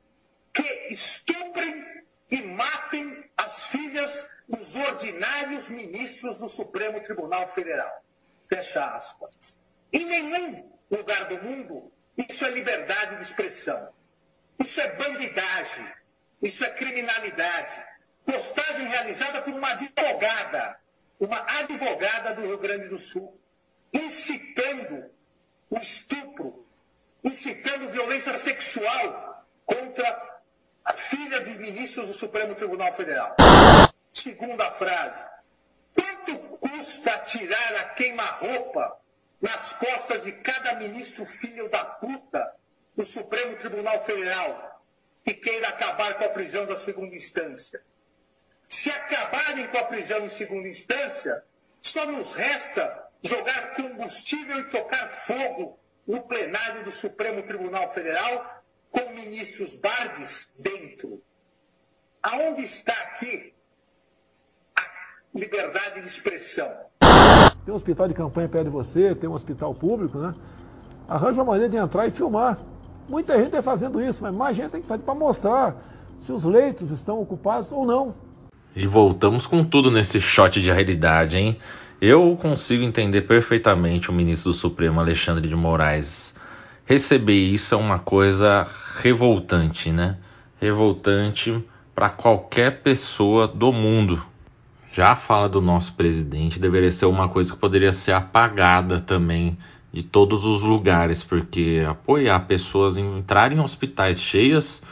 Que 0.53 0.89
estuprem 0.91 2.05
e 2.31 2.43
matem 2.43 3.25
as 3.37 3.67
filhas 3.67 4.31
dos 4.49 4.75
ordinários 4.75 5.69
ministros 5.69 6.39
do 6.39 6.49
Supremo 6.49 7.01
Tribunal 7.03 7.49
Federal. 7.49 8.05
Fecha 8.49 8.85
aspas. 8.95 9.59
Em 9.93 10.05
nenhum 10.05 10.71
lugar 10.91 11.27
do 11.29 11.43
mundo 11.43 11.93
isso 12.17 12.45
é 12.45 12.51
liberdade 12.51 13.17
de 13.17 13.23
expressão. 13.23 13.93
Isso 14.59 14.81
é 14.81 14.93
bandidagem. 14.95 15.93
Isso 16.41 16.65
é 16.65 16.71
criminalidade. 16.71 17.85
Postagem 18.25 18.87
realizada 18.87 19.43
por 19.43 19.53
uma 19.53 19.71
advogada, 19.71 20.79
uma 21.19 21.45
advogada 21.59 22.35
do 22.35 22.43
Rio 22.43 22.59
Grande 22.59 22.89
do 22.89 22.99
Sul, 22.99 23.39
incitando 23.95 25.09
o 25.71 25.79
estupro, 25.79 26.67
incitando 27.23 27.91
violência 27.91 28.37
sexual 28.37 29.47
contra 29.65 30.41
a 30.85 30.93
filha 30.93 31.41
dos 31.41 31.55
ministros 31.55 32.09
do 32.09 32.13
Supremo 32.13 32.55
Tribunal 32.55 32.93
Federal. 32.93 33.37
Segunda 34.11 34.71
frase. 34.73 35.25
Quanto 35.95 36.37
custa 36.59 37.19
tirar 37.21 37.75
a 37.77 37.85
queima-roupa 37.91 38.99
nas 39.41 39.73
costas 39.75 40.25
de 40.25 40.33
cada 40.33 40.75
ministro 40.75 41.25
filho 41.25 41.69
da 41.69 41.85
puta 41.85 42.55
do 42.97 43.07
Supremo 43.07 43.57
Tribunal 43.57 44.05
Federal 44.05 44.83
que 45.25 45.35
queira 45.35 45.69
acabar 45.69 46.15
com 46.15 46.25
a 46.25 46.29
prisão 46.31 46.67
da 46.67 46.77
segunda 46.77 47.15
instância? 47.15 47.81
Se 48.67 48.91
acabarem 48.91 49.67
com 49.69 49.79
a 49.79 49.85
prisão 49.85 50.25
em 50.25 50.29
segunda 50.29 50.69
instância, 50.69 51.43
só 51.85 52.07
nos 52.07 52.33
resta 52.33 53.05
jogar 53.23 53.75
combustível 53.75 54.59
e 54.59 54.65
tocar 54.71 55.07
fogo 55.09 55.79
no 56.07 56.23
plenário 56.23 56.83
do 56.83 56.91
Supremo 56.91 57.43
Tribunal 57.43 57.93
Federal 57.93 58.63
com 58.91 59.11
ministros 59.11 59.75
Bardes 59.75 60.51
dentro. 60.59 61.23
Aonde 62.23 62.63
está 62.63 62.93
aqui 62.93 63.55
a 64.77 64.83
liberdade 65.35 66.01
de 66.01 66.07
expressão? 66.07 66.73
Tem 67.65 67.73
um 67.73 67.77
hospital 67.77 68.09
de 68.09 68.15
campanha 68.15 68.49
perto 68.49 68.65
de 68.65 68.71
você, 68.71 69.15
tem 69.15 69.29
um 69.29 69.35
hospital 69.35 69.75
público, 69.75 70.19
né? 70.19 70.35
Arranja 71.07 71.43
uma 71.43 71.53
maneira 71.53 71.69
de 71.69 71.77
entrar 71.77 72.07
e 72.07 72.11
filmar. 72.11 72.59
Muita 73.09 73.37
gente 73.37 73.49
está 73.49 73.63
fazendo 73.63 74.01
isso, 74.03 74.23
mas 74.23 74.35
mais 74.35 74.57
gente 74.57 74.71
tem 74.71 74.81
que 74.81 74.87
fazer 74.87 75.03
para 75.03 75.15
mostrar 75.15 75.77
se 76.19 76.33
os 76.33 76.45
leitos 76.45 76.91
estão 76.91 77.21
ocupados 77.21 77.71
ou 77.71 77.85
não. 77.85 78.15
E 78.77 78.89
voltamos 78.89 79.47
com 79.47 79.63
tudo 79.63 79.89
nesse 79.89 80.21
shot 80.21 80.61
de 80.61 80.69
realidade, 80.69 81.37
hein? 81.37 81.57
Eu 82.01 82.37
consigo 82.37 82.83
entender 82.83 83.23
perfeitamente 83.23 84.11
o 84.11 84.13
ministro 84.13 84.51
do 84.51 84.59
Supremo, 84.59 84.99
Alexandre 84.99 85.49
de 85.49 85.55
Moraes. 85.55 86.35
Receber 86.85 87.39
isso 87.39 87.73
é 87.73 87.79
uma 87.79 88.01
coisa 88.01 88.67
revoltante, 88.97 89.93
né? 89.93 90.17
Revoltante 90.61 91.65
para 91.95 92.11
qualquer 92.11 92.83
pessoa 92.83 93.47
do 93.47 93.73
mundo. 93.73 94.21
Já 94.93 95.13
a 95.13 95.17
fala 95.17 95.49
do 95.49 95.61
nosso 95.61 95.95
presidente 95.95 96.59
deveria 96.59 96.91
ser 96.91 97.07
uma 97.07 97.29
coisa 97.29 97.53
que 97.53 97.59
poderia 97.61 97.93
ser 97.93 98.13
apagada 98.13 98.99
também 98.99 99.57
de 99.93 100.03
todos 100.03 100.45
os 100.45 100.63
lugares, 100.63 101.23
porque 101.23 101.85
apoiar 101.89 102.41
pessoas 102.41 102.99
em 102.99 103.19
entrarem 103.19 103.57
em 103.57 103.61
hospitais 103.61 104.21
cheias 104.21 104.83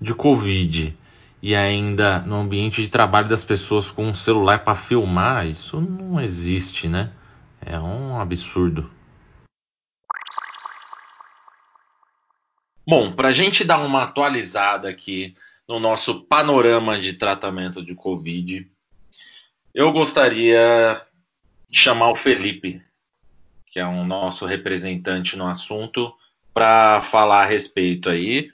de 0.00 0.14
Covid 0.14 0.96
e 1.42 1.54
ainda 1.54 2.20
no 2.20 2.36
ambiente 2.36 2.82
de 2.82 2.88
trabalho 2.88 3.28
das 3.28 3.44
pessoas 3.44 3.90
com 3.90 4.06
um 4.06 4.14
celular 4.14 4.64
para 4.64 4.74
filmar, 4.74 5.46
isso 5.46 5.80
não 5.80 6.20
existe, 6.20 6.88
né? 6.88 7.12
É 7.64 7.78
um 7.78 8.20
absurdo. 8.20 8.90
Bom, 12.86 13.12
para 13.12 13.28
a 13.28 13.32
gente 13.32 13.64
dar 13.64 13.78
uma 13.80 14.04
atualizada 14.04 14.88
aqui 14.88 15.36
no 15.68 15.78
nosso 15.78 16.22
panorama 16.22 16.98
de 16.98 17.12
tratamento 17.12 17.84
de 17.84 17.94
Covid, 17.94 18.66
eu 19.74 19.92
gostaria 19.92 21.02
de 21.68 21.78
chamar 21.78 22.10
o 22.10 22.16
Felipe, 22.16 22.82
que 23.66 23.78
é 23.78 23.86
um 23.86 24.06
nosso 24.06 24.46
representante 24.46 25.36
no 25.36 25.46
assunto, 25.46 26.12
para 26.54 27.02
falar 27.02 27.42
a 27.42 27.46
respeito 27.46 28.08
aí. 28.08 28.50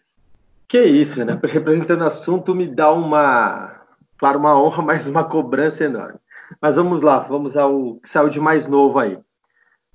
Que 0.75 0.83
isso, 0.83 1.25
né? 1.25 1.38
Representando 1.40 2.00
o 2.00 2.07
assunto 2.07 2.52
me 2.52 2.66
dá 2.66 2.90
uma, 2.90 3.81
claro, 4.19 4.40
uma 4.40 4.61
honra, 4.61 4.83
mas 4.83 5.07
uma 5.07 5.23
cobrança 5.23 5.85
enorme. 5.85 6.19
Mas 6.61 6.75
vamos 6.75 7.00
lá, 7.00 7.21
vamos 7.21 7.57
ao 7.57 8.00
que 8.00 8.09
saiu 8.09 8.28
de 8.28 8.40
mais 8.40 8.66
novo 8.66 8.99
aí. 8.99 9.16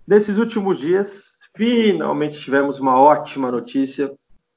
Nesses 0.07 0.37
últimos 0.37 0.79
dias, 0.79 1.37
finalmente 1.53 2.39
tivemos 2.39 2.79
uma 2.79 2.97
ótima 2.97 3.51
notícia. 3.51 4.09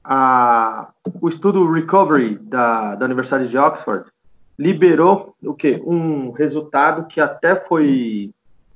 A, 0.04 0.92
o 1.20 1.28
estudo 1.28 1.68
Recovery 1.68 2.38
da, 2.38 2.94
da 2.94 3.04
Universidade 3.04 3.48
de 3.48 3.58
Oxford 3.58 4.08
liberou 4.56 5.34
o 5.42 5.54
quê? 5.54 5.82
Um 5.84 6.30
resultado 6.30 7.08
que 7.08 7.20
até 7.20 7.56
foi 7.56 8.30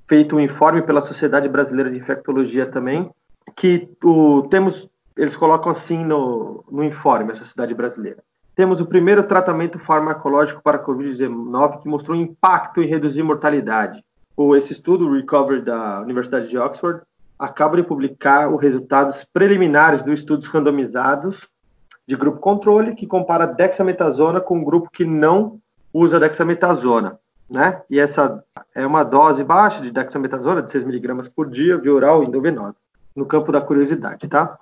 feito 0.08 0.34
um 0.34 0.40
informe 0.40 0.82
pela 0.82 1.00
Sociedade 1.00 1.48
Brasileira 1.48 1.92
de 1.92 1.98
Infectologia 1.98 2.66
também, 2.66 3.08
que 3.54 3.88
o, 4.02 4.48
temos 4.50 4.90
eles 5.16 5.36
colocam 5.36 5.72
assim 5.72 6.04
no, 6.04 6.64
no 6.70 6.84
informe, 6.84 7.32
a 7.32 7.36
Sociedade 7.36 7.74
Brasileira. 7.74 8.22
Temos 8.54 8.80
o 8.80 8.86
primeiro 8.86 9.22
tratamento 9.22 9.78
farmacológico 9.78 10.62
para 10.62 10.78
a 10.78 10.84
Covid-19 10.84 11.82
que 11.82 11.88
mostrou 11.88 12.16
impacto 12.16 12.82
em 12.82 12.86
reduzir 12.86 13.22
mortalidade. 13.22 14.02
O, 14.36 14.56
esse 14.56 14.72
estudo, 14.72 15.06
o 15.06 15.12
Recovery 15.14 15.62
da 15.62 16.00
Universidade 16.00 16.48
de 16.48 16.58
Oxford, 16.58 17.02
acaba 17.38 17.76
de 17.76 17.82
publicar 17.82 18.48
os 18.48 18.60
resultados 18.60 19.24
preliminares 19.24 20.02
dos 20.02 20.20
estudos 20.20 20.46
randomizados 20.46 21.46
de 22.06 22.16
grupo 22.16 22.38
controle, 22.38 22.94
que 22.94 23.06
compara 23.06 23.46
dexametasona 23.46 24.40
com 24.40 24.58
um 24.58 24.64
grupo 24.64 24.90
que 24.90 25.04
não 25.04 25.58
usa 25.92 26.20
dexametasona. 26.20 27.18
Né? 27.50 27.82
E 27.90 27.98
essa 27.98 28.42
é 28.74 28.86
uma 28.86 29.02
dose 29.02 29.42
baixa 29.42 29.80
de 29.80 29.90
dexametasona, 29.90 30.62
de 30.62 30.70
6 30.70 30.84
miligramas 30.84 31.28
por 31.28 31.50
dia, 31.50 31.76
via 31.76 31.92
oral 31.92 32.22
endovenosa, 32.22 32.76
no 33.14 33.26
campo 33.26 33.50
da 33.52 33.60
curiosidade, 33.60 34.28
tá? 34.28 34.58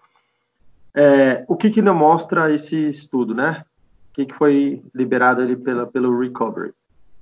É, 0.94 1.44
o 1.48 1.56
que, 1.56 1.70
que 1.70 1.82
não 1.82 1.94
mostra 1.94 2.52
esse 2.52 2.76
estudo, 2.88 3.34
né? 3.34 3.64
O 4.10 4.14
que, 4.14 4.26
que 4.26 4.34
foi 4.34 4.82
liberado 4.94 5.42
ali 5.42 5.56
pela, 5.56 5.86
pelo 5.86 6.18
Recovery? 6.18 6.72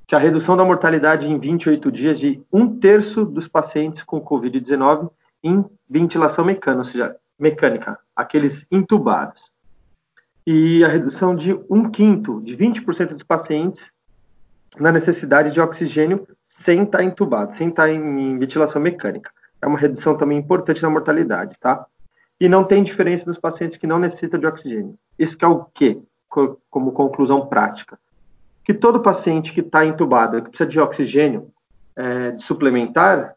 Que 0.07 0.14
a 0.14 0.19
redução 0.19 0.57
da 0.57 0.64
mortalidade 0.64 1.26
em 1.26 1.38
28 1.38 1.91
dias 1.91 2.19
de 2.19 2.43
um 2.52 2.79
terço 2.79 3.25
dos 3.25 3.49
pacientes 3.49 4.02
com 4.02 4.21
Covid-19 4.21 5.11
em 5.43 5.64
ventilação 5.88 6.45
mecânica, 6.45 6.79
ou 6.79 6.85
seja, 6.85 7.17
mecânica, 7.38 7.99
aqueles 8.14 8.67
intubados. 8.71 9.41
E 10.47 10.85
a 10.85 10.88
redução 10.88 11.35
de 11.35 11.59
um 11.71 11.88
quinto, 11.91 12.43
de 12.43 12.57
20% 12.57 13.14
dos 13.14 13.23
pacientes 13.23 13.91
na 14.79 14.93
necessidade 14.93 15.50
de 15.50 15.61
oxigênio 15.61 16.26
sem 16.49 16.83
estar 16.83 17.02
entubado, 17.02 17.57
sem 17.57 17.69
estar 17.69 17.88
em 17.88 18.38
ventilação 18.38 18.81
mecânica. 18.81 19.31
É 19.61 19.67
uma 19.67 19.79
redução 19.79 20.17
também 20.17 20.38
importante 20.38 20.83
na 20.83 20.91
mortalidade, 20.91 21.57
tá? 21.61 21.87
E 22.42 22.49
não 22.49 22.64
tem 22.64 22.82
diferença 22.82 23.25
dos 23.25 23.38
pacientes 23.38 23.76
que 23.76 23.87
não 23.87 24.00
necessitam 24.00 24.40
de 24.40 24.46
oxigênio. 24.49 24.99
Isso 25.16 25.37
é 25.40 25.46
o 25.46 25.64
quê? 25.72 25.96
Como 26.68 26.90
conclusão 26.90 27.46
prática. 27.46 27.96
Que 28.64 28.75
todo 28.75 28.99
paciente 28.99 29.52
que 29.52 29.61
está 29.61 29.87
entubado, 29.87 30.42
que 30.42 30.49
precisa 30.49 30.68
de 30.68 30.80
oxigênio 30.80 31.52
é, 31.94 32.32
de 32.32 32.42
suplementar, 32.42 33.37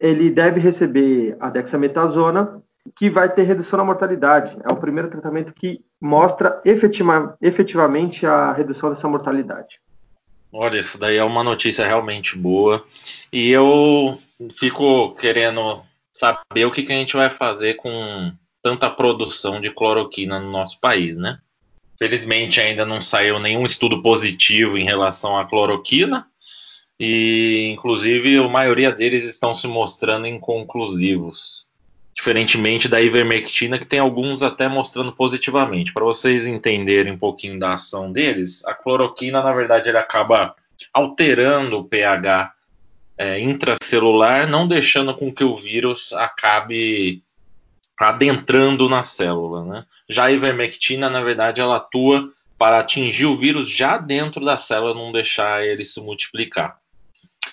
ele 0.00 0.30
deve 0.30 0.58
receber 0.58 1.36
a 1.38 1.50
dexametasona, 1.50 2.62
que 2.96 3.10
vai 3.10 3.28
ter 3.28 3.42
redução 3.42 3.76
na 3.76 3.84
mortalidade. 3.84 4.56
É 4.64 4.72
o 4.72 4.76
primeiro 4.76 5.10
tratamento 5.10 5.52
que 5.52 5.84
mostra 6.00 6.58
efetiva, 6.64 7.36
efetivamente 7.42 8.24
a 8.24 8.52
redução 8.52 8.88
dessa 8.88 9.06
mortalidade. 9.06 9.80
Olha, 10.50 10.80
isso 10.80 10.98
daí 10.98 11.18
é 11.18 11.24
uma 11.24 11.44
notícia 11.44 11.86
realmente 11.86 12.38
boa. 12.38 12.82
E 13.30 13.50
eu 13.50 14.18
fico 14.58 15.14
querendo 15.16 15.82
saber 16.10 16.64
o 16.64 16.70
que, 16.70 16.84
que 16.84 16.92
a 16.92 16.96
gente 16.96 17.14
vai 17.14 17.28
fazer 17.28 17.74
com 17.74 18.32
tanta 18.66 18.90
produção 18.90 19.60
de 19.60 19.70
cloroquina 19.70 20.40
no 20.40 20.50
nosso 20.50 20.80
país, 20.80 21.16
né? 21.16 21.38
Felizmente 21.96 22.60
ainda 22.60 22.84
não 22.84 23.00
saiu 23.00 23.38
nenhum 23.38 23.64
estudo 23.64 24.02
positivo 24.02 24.76
em 24.76 24.82
relação 24.82 25.38
à 25.38 25.44
cloroquina 25.44 26.26
e, 26.98 27.70
inclusive, 27.72 28.38
a 28.38 28.48
maioria 28.48 28.90
deles 28.90 29.22
estão 29.22 29.54
se 29.54 29.68
mostrando 29.68 30.26
inconclusivos. 30.26 31.64
Diferentemente 32.12 32.88
da 32.88 33.00
ivermectina, 33.00 33.78
que 33.78 33.86
tem 33.86 34.00
alguns 34.00 34.42
até 34.42 34.66
mostrando 34.66 35.12
positivamente. 35.12 35.92
Para 35.92 36.04
vocês 36.04 36.44
entenderem 36.44 37.12
um 37.12 37.18
pouquinho 37.18 37.60
da 37.60 37.74
ação 37.74 38.10
deles, 38.10 38.64
a 38.64 38.74
cloroquina, 38.74 39.44
na 39.44 39.52
verdade, 39.52 39.90
ele 39.90 39.98
acaba 39.98 40.56
alterando 40.92 41.78
o 41.78 41.84
pH 41.84 42.52
é, 43.16 43.38
intracelular, 43.38 44.50
não 44.50 44.66
deixando 44.66 45.14
com 45.14 45.32
que 45.32 45.44
o 45.44 45.56
vírus 45.56 46.12
acabe 46.14 47.22
adentrando 47.98 48.88
na 48.88 49.02
célula. 49.02 49.64
Né? 49.64 49.84
Já 50.08 50.24
a 50.24 50.32
ivermectina, 50.32 51.08
na 51.08 51.22
verdade, 51.22 51.60
ela 51.60 51.76
atua 51.76 52.30
para 52.58 52.78
atingir 52.78 53.26
o 53.26 53.36
vírus 53.36 53.68
já 53.68 53.98
dentro 53.98 54.44
da 54.44 54.56
célula, 54.56 54.94
não 54.94 55.12
deixar 55.12 55.64
ele 55.64 55.84
se 55.84 56.00
multiplicar. 56.00 56.78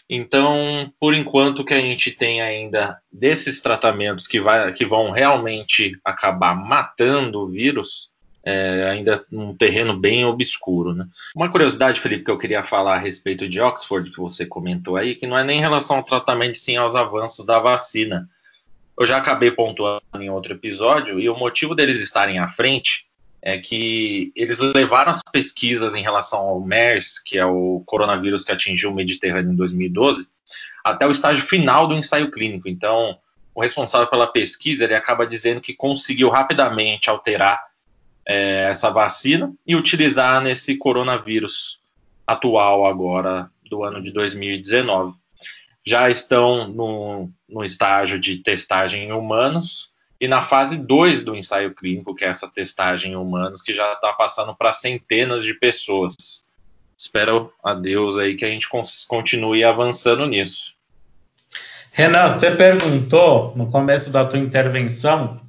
Então, 0.10 0.92
por 1.00 1.14
enquanto 1.14 1.64
que 1.64 1.74
a 1.74 1.82
gente 1.82 2.12
tem 2.12 2.42
ainda 2.42 3.00
desses 3.12 3.62
tratamentos 3.62 4.28
que, 4.28 4.40
vai, 4.40 4.72
que 4.74 4.86
vão 4.86 5.12
realmente 5.12 5.98
acabar 6.04 6.56
matando 6.56 7.42
o 7.42 7.48
vírus, 7.48 8.12
é, 8.46 8.90
ainda 8.92 9.26
num 9.32 9.56
terreno 9.56 9.98
bem 9.98 10.26
obscuro. 10.26 10.94
Né? 10.94 11.08
Uma 11.36 11.50
curiosidade, 11.50 12.00
Felipe, 12.00 12.26
que 12.26 12.32
eu 12.32 12.38
queria 12.38 12.64
falar 12.64 12.96
a 12.96 13.00
respeito 13.00 13.48
de 13.48 13.62
Oxford, 13.62 14.12
que 14.12 14.20
você 14.20 14.46
comentou 14.46 14.98
aí, 14.98 15.16
que 15.16 15.26
não 15.26 15.38
é 15.38 15.44
nem 15.44 15.60
em 15.60 15.62
relação 15.62 15.98
ao 15.98 16.04
tratamento, 16.04 16.58
sim 16.58 16.76
aos 16.76 16.96
avanços 16.96 17.46
da 17.46 17.60
vacina. 17.60 18.30
Eu 19.00 19.06
já 19.06 19.18
acabei 19.18 19.50
pontuando 19.50 20.02
em 20.20 20.29
outro 20.29 20.53
episódio, 20.53 21.20
e 21.20 21.29
o 21.29 21.38
motivo 21.38 21.75
deles 21.75 22.00
estarem 22.00 22.39
à 22.39 22.48
frente 22.48 23.05
é 23.41 23.58
que 23.58 24.32
eles 24.36 24.60
levaram 24.60 25.12
as 25.12 25.22
pesquisas 25.32 25.96
em 25.96 26.01
relação 26.01 26.39
ao 26.39 26.62
MERS, 26.62 27.20
que 27.20 27.38
é 27.38 27.46
o 27.46 27.84
coronavírus 27.86 28.46
que 28.46 28.53
atingiu 28.53 28.89
o 28.89 28.96
Mediterrâneo 28.96 29.51
em 29.51 29.55
2012, 29.55 30.27
até 30.84 31.05
o 31.05 31.12
estágio 31.12 31.43
final 31.43 31.88
do 31.88 31.96
ensaio 31.96 32.32
clínico. 32.32 32.70
Então, 32.70 33.17
o 33.53 33.62
responsável 33.62 34.08
pela 34.08 34.27
pesquisa 34.27 34.86
ele 34.86 34.96
acaba 34.96 35.27
dizendo 35.27 35.60
que 35.60 35.74
conseguiu 35.74 36.29
rapidamente 36.29 37.10
alterar 37.10 37.62
é, 38.25 38.70
essa 38.70 38.89
vacina 38.89 39.53
e 39.67 39.75
utilizar 39.75 40.41
nesse 40.41 40.77
coronavírus 40.77 41.82
atual 42.25 42.86
agora 42.86 43.51
do 43.70 43.84
ano 43.84 44.01
de 44.01 44.12
2019. 44.12 45.15
Já 45.86 46.10
estão 46.10 46.70
no, 46.70 47.29
no 47.48 47.63
estágio 47.63 48.17
de 48.17 48.38
testagem 48.38 49.03
em 49.03 49.12
humanos 49.12 49.93
e 50.24 50.27
na 50.27 50.42
fase 50.42 50.77
2 50.77 51.25
do 51.25 51.36
ensaio 51.36 51.75
clínico, 51.75 52.15
que 52.15 52.24
é 52.24 52.30
essa 52.30 52.48
testagem 52.48 53.12
em 53.12 53.15
humanos, 53.18 53.62
que 53.62 53.74
já 53.74 53.92
está 53.92 54.13
passando 54.13 54.56
para 54.56 54.72
centenas 54.72 55.44
de 55.44 55.53
pessoas. 55.53 56.48
Espero 56.98 57.51
a 57.62 57.74
Deus 57.74 58.18
aí 58.18 58.34
que 58.34 58.46
a 58.46 58.48
gente 58.48 58.70
continue 59.06 59.65
avançando 59.65 60.25
nisso. 60.25 60.75
Renan, 61.92 62.30
você 62.30 62.51
perguntou 62.51 63.51
no 63.58 63.70
começo 63.70 64.12
da 64.12 64.24
tua 64.24 64.39
intervenção 64.39 65.42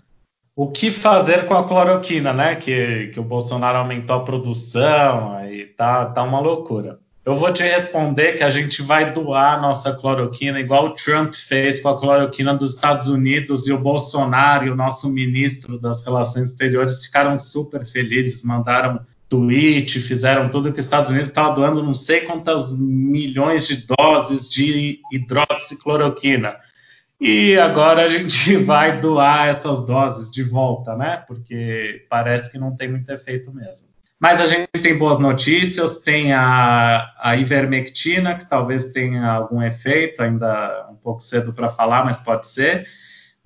o 0.57 0.73
que 0.73 0.91
fazer 0.91 1.47
com 1.47 1.55
a 1.55 1.69
cloroquina, 1.69 2.33
né? 2.33 2.57
Que, 2.57 3.13
que 3.15 3.21
o 3.21 3.25
Bolsonaro 3.25 3.79
aumentou 3.79 4.17
a 4.17 4.25
produção 4.25 5.49
e 5.49 5.67
tá, 5.67 6.07
tá 6.07 6.21
uma 6.25 6.41
loucura. 6.41 6.99
Eu 7.25 7.35
vou 7.35 7.51
te 7.51 7.63
responder 7.63 8.35
que 8.35 8.45
a 8.45 8.51
gente 8.51 8.83
vai 8.83 9.15
doar 9.15 9.59
nossa 9.59 9.95
cloroquina, 9.95 10.61
igual 10.61 10.89
o 10.89 10.95
Trump 10.95 11.33
fez 11.33 11.81
com 11.81 11.89
a 11.89 11.99
cloroquina 11.99 12.55
dos 12.55 12.75
Estados 12.75 13.07
Unidos, 13.07 13.67
e 13.67 13.73
o 13.73 13.79
Bolsonaro 13.79 14.67
e 14.67 14.71
o 14.71 14.77
nosso 14.77 15.09
ministro 15.09 15.81
das 15.81 16.05
Relações 16.05 16.51
Exteriores 16.51 17.07
ficaram 17.07 17.39
super 17.39 17.87
felizes, 17.87 18.43
mandaram 18.43 19.01
tweet, 19.27 20.01
fizeram 20.01 20.51
tudo 20.51 20.71
que 20.71 20.81
os 20.81 20.85
Estados 20.85 21.09
Unidos 21.09 21.29
estava 21.29 21.55
doando 21.55 21.83
não 21.83 21.95
sei 21.95 22.21
quantas 22.21 22.79
milhões 22.79 23.67
de 23.67 23.87
doses 23.87 24.51
de 24.51 25.01
hidroxicloroquina. 25.11 26.57
E 27.19 27.57
agora 27.57 28.05
a 28.05 28.09
gente 28.09 28.55
vai 28.65 29.01
doar 29.01 29.49
essas 29.49 29.87
doses 29.87 30.31
de 30.31 30.43
volta, 30.43 30.95
né? 30.95 31.25
Porque 31.27 32.05
parece 32.11 32.53
que 32.53 32.59
não 32.59 32.77
tem 32.77 32.91
muito 32.91 33.09
efeito 33.11 33.51
mesmo. 33.51 33.94
Mas 34.21 34.41
a 34.41 34.47
gente 34.47 34.69
tem 34.83 34.97
boas 34.97 35.19
notícias, 35.19 35.99
tem 35.99 36.33
a, 36.33 37.13
a 37.19 37.37
ivermectina, 37.37 38.35
que 38.35 38.49
talvez 38.49 38.87
tenha 38.87 39.27
algum 39.31 39.63
efeito, 39.63 40.23
ainda 40.23 40.89
um 40.91 40.97
pouco 40.97 41.21
cedo 41.21 41.53
para 41.53 41.69
falar, 41.69 42.05
mas 42.05 42.19
pode 42.19 42.47
ser. 42.47 42.87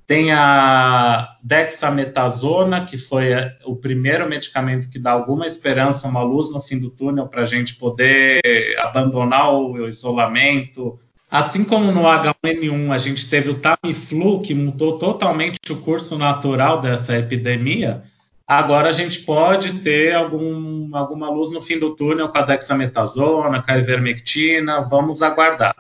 Tem 0.07 0.33
a 0.33 1.37
dexametasona, 1.43 2.85
que 2.85 2.97
foi 2.97 3.31
o 3.67 3.77
primeiro 3.77 4.29
medicamento 4.29 4.89
que 4.89 4.99
dá 4.99 5.13
alguma 5.13 5.47
esperança, 5.47 6.09
uma 6.09 6.23
luz 6.23 6.51
no 6.51 6.61
fim 6.61 6.79
do 6.79 6.91
túnel 6.91 7.27
para 7.27 7.43
a 7.43 7.47
gente 7.47 7.75
poder 7.75 8.41
abandonar 8.79 9.53
o 9.53 9.87
isolamento, 9.87 10.99
Assim 11.31 11.63
como 11.63 11.93
no 11.93 12.03
H1N1 12.05 12.91
a 12.91 12.97
gente 12.97 13.29
teve 13.29 13.51
o 13.51 13.61
Tamiflu, 13.61 14.41
que 14.41 14.55
mudou 14.55 14.99
totalmente 14.99 15.59
o 15.71 15.81
curso 15.83 16.17
natural 16.17 16.81
dessa 16.81 17.19
epidemia, 17.19 18.03
agora 18.49 18.89
a 18.89 18.93
gente 18.93 19.21
pode 19.21 19.81
ter 19.81 20.15
algum, 20.15 20.97
alguma 20.97 21.29
luz 21.29 21.51
no 21.51 21.61
fim 21.61 21.79
do 21.79 21.95
túnel 21.95 22.31
com 22.31 22.39
a 22.39 22.43
dexametasona, 22.43 23.63
com 23.63 23.71
a 23.71 23.79
ivermectina, 23.79 24.81
vamos 24.81 25.21
aguardar. 25.21 25.77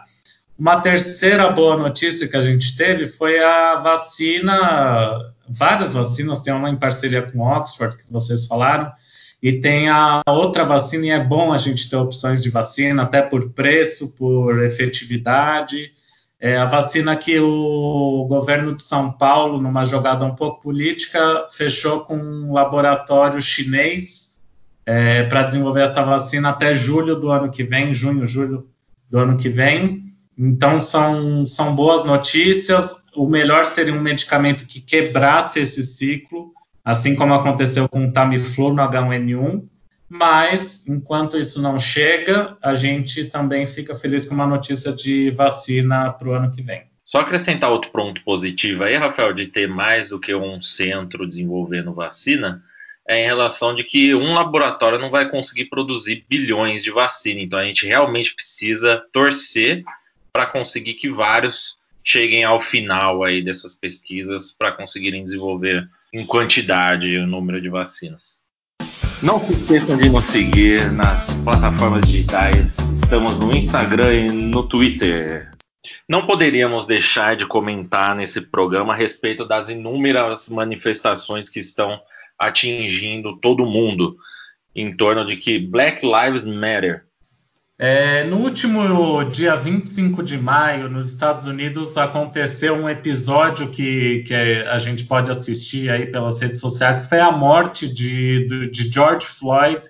Uma 0.58 0.80
terceira 0.80 1.48
boa 1.50 1.78
notícia 1.78 2.28
que 2.28 2.36
a 2.36 2.42
gente 2.42 2.76
teve 2.76 3.06
foi 3.06 3.42
a 3.42 3.76
vacina, 3.76 5.30
várias 5.48 5.94
vacinas, 5.94 6.40
tem 6.40 6.52
uma 6.52 6.68
em 6.68 6.76
parceria 6.76 7.22
com 7.22 7.40
Oxford, 7.40 7.96
que 7.96 8.12
vocês 8.12 8.46
falaram, 8.46 8.92
e 9.42 9.52
tem 9.52 9.88
a 9.88 10.20
outra 10.26 10.64
vacina, 10.64 11.06
e 11.06 11.10
é 11.10 11.24
bom 11.24 11.52
a 11.52 11.56
gente 11.56 11.88
ter 11.88 11.96
opções 11.96 12.42
de 12.42 12.50
vacina, 12.50 13.04
até 13.04 13.22
por 13.22 13.50
preço, 13.50 14.14
por 14.16 14.62
efetividade. 14.64 15.92
É 16.40 16.56
a 16.56 16.66
vacina 16.66 17.16
que 17.16 17.38
o 17.40 18.26
governo 18.28 18.74
de 18.74 18.82
São 18.82 19.10
Paulo, 19.10 19.60
numa 19.60 19.84
jogada 19.84 20.24
um 20.24 20.34
pouco 20.34 20.62
política, 20.62 21.48
fechou 21.50 22.00
com 22.00 22.16
um 22.16 22.52
laboratório 22.52 23.42
chinês 23.42 24.38
é, 24.86 25.24
para 25.24 25.42
desenvolver 25.42 25.82
essa 25.82 26.02
vacina 26.02 26.50
até 26.50 26.74
julho 26.74 27.16
do 27.16 27.30
ano 27.30 27.50
que 27.50 27.64
vem, 27.64 27.92
junho, 27.92 28.26
julho 28.26 28.68
do 29.10 29.18
ano 29.18 29.36
que 29.36 29.48
vem. 29.48 30.04
Então, 30.36 30.78
são, 30.78 31.44
são 31.44 31.74
boas 31.74 32.04
notícias. 32.04 33.02
O 33.16 33.26
melhor 33.26 33.64
seria 33.64 33.92
um 33.92 34.00
medicamento 34.00 34.64
que 34.64 34.80
quebrasse 34.80 35.58
esse 35.58 35.82
ciclo 35.82 36.52
assim 36.88 37.14
como 37.14 37.34
aconteceu 37.34 37.86
com 37.86 38.06
o 38.06 38.12
Tamiflu 38.12 38.72
no 38.72 38.82
H1N1. 38.82 39.62
Mas, 40.08 40.86
enquanto 40.88 41.36
isso 41.36 41.60
não 41.60 41.78
chega, 41.78 42.56
a 42.62 42.74
gente 42.74 43.24
também 43.26 43.66
fica 43.66 43.94
feliz 43.94 44.26
com 44.26 44.34
uma 44.34 44.46
notícia 44.46 44.90
de 44.92 45.30
vacina 45.32 46.10
para 46.12 46.28
o 46.28 46.32
ano 46.32 46.50
que 46.50 46.62
vem. 46.62 46.84
Só 47.04 47.20
acrescentar 47.20 47.70
outro 47.70 47.90
ponto 47.90 48.22
positivo 48.22 48.84
aí, 48.84 48.96
Rafael, 48.96 49.32
de 49.32 49.46
ter 49.46 49.68
mais 49.68 50.10
do 50.10 50.18
que 50.18 50.34
um 50.34 50.60
centro 50.60 51.26
desenvolvendo 51.26 51.92
vacina, 51.92 52.62
é 53.06 53.22
em 53.22 53.24
relação 53.24 53.74
de 53.74 53.82
que 53.82 54.14
um 54.14 54.34
laboratório 54.34 54.98
não 54.98 55.10
vai 55.10 55.30
conseguir 55.30 55.66
produzir 55.66 56.26
bilhões 56.28 56.82
de 56.82 56.90
vacina. 56.90 57.40
Então 57.40 57.58
a 57.58 57.64
gente 57.64 57.86
realmente 57.86 58.34
precisa 58.34 59.02
torcer 59.10 59.82
para 60.32 60.44
conseguir 60.44 60.94
que 60.94 61.10
vários 61.10 61.78
cheguem 62.04 62.44
ao 62.44 62.60
final 62.60 63.24
aí 63.24 63.42
dessas 63.42 63.74
pesquisas 63.74 64.52
para 64.52 64.72
conseguirem 64.72 65.22
desenvolver 65.22 65.88
em 66.12 66.24
quantidade 66.24 67.16
o 67.16 67.26
número 67.26 67.60
de 67.60 67.68
vacinas. 67.68 68.37
Não 69.20 69.40
se 69.40 69.52
esqueçam 69.52 69.96
de 69.96 70.08
nos 70.08 70.26
seguir 70.26 70.92
nas 70.92 71.34
plataformas 71.42 72.06
digitais. 72.06 72.76
Estamos 72.92 73.36
no 73.36 73.50
Instagram 73.50 74.14
e 74.14 74.30
no 74.30 74.62
Twitter. 74.62 75.50
Não 76.08 76.24
poderíamos 76.24 76.86
deixar 76.86 77.34
de 77.34 77.44
comentar 77.44 78.14
nesse 78.14 78.40
programa 78.40 78.92
a 78.92 78.96
respeito 78.96 79.44
das 79.44 79.68
inúmeras 79.68 80.48
manifestações 80.48 81.48
que 81.48 81.58
estão 81.58 82.00
atingindo 82.38 83.36
todo 83.40 83.66
mundo 83.66 84.16
em 84.72 84.96
torno 84.96 85.26
de 85.26 85.36
que 85.36 85.58
Black 85.58 86.06
Lives 86.06 86.44
Matter 86.44 87.04
é, 87.80 88.24
no 88.24 88.38
último 88.38 89.22
dia 89.22 89.54
25 89.54 90.20
de 90.20 90.36
maio, 90.36 90.88
nos 90.88 91.12
Estados 91.12 91.46
Unidos, 91.46 91.96
aconteceu 91.96 92.74
um 92.74 92.90
episódio 92.90 93.68
que, 93.68 94.24
que 94.26 94.34
a 94.34 94.80
gente 94.80 95.04
pode 95.04 95.30
assistir 95.30 95.88
aí 95.88 96.06
pelas 96.06 96.40
redes 96.40 96.60
sociais, 96.60 97.00
que 97.00 97.08
foi 97.08 97.20
a 97.20 97.30
morte 97.30 97.86
de, 97.86 98.68
de, 98.68 98.92
George 98.92 99.26
Floyd 99.26 99.80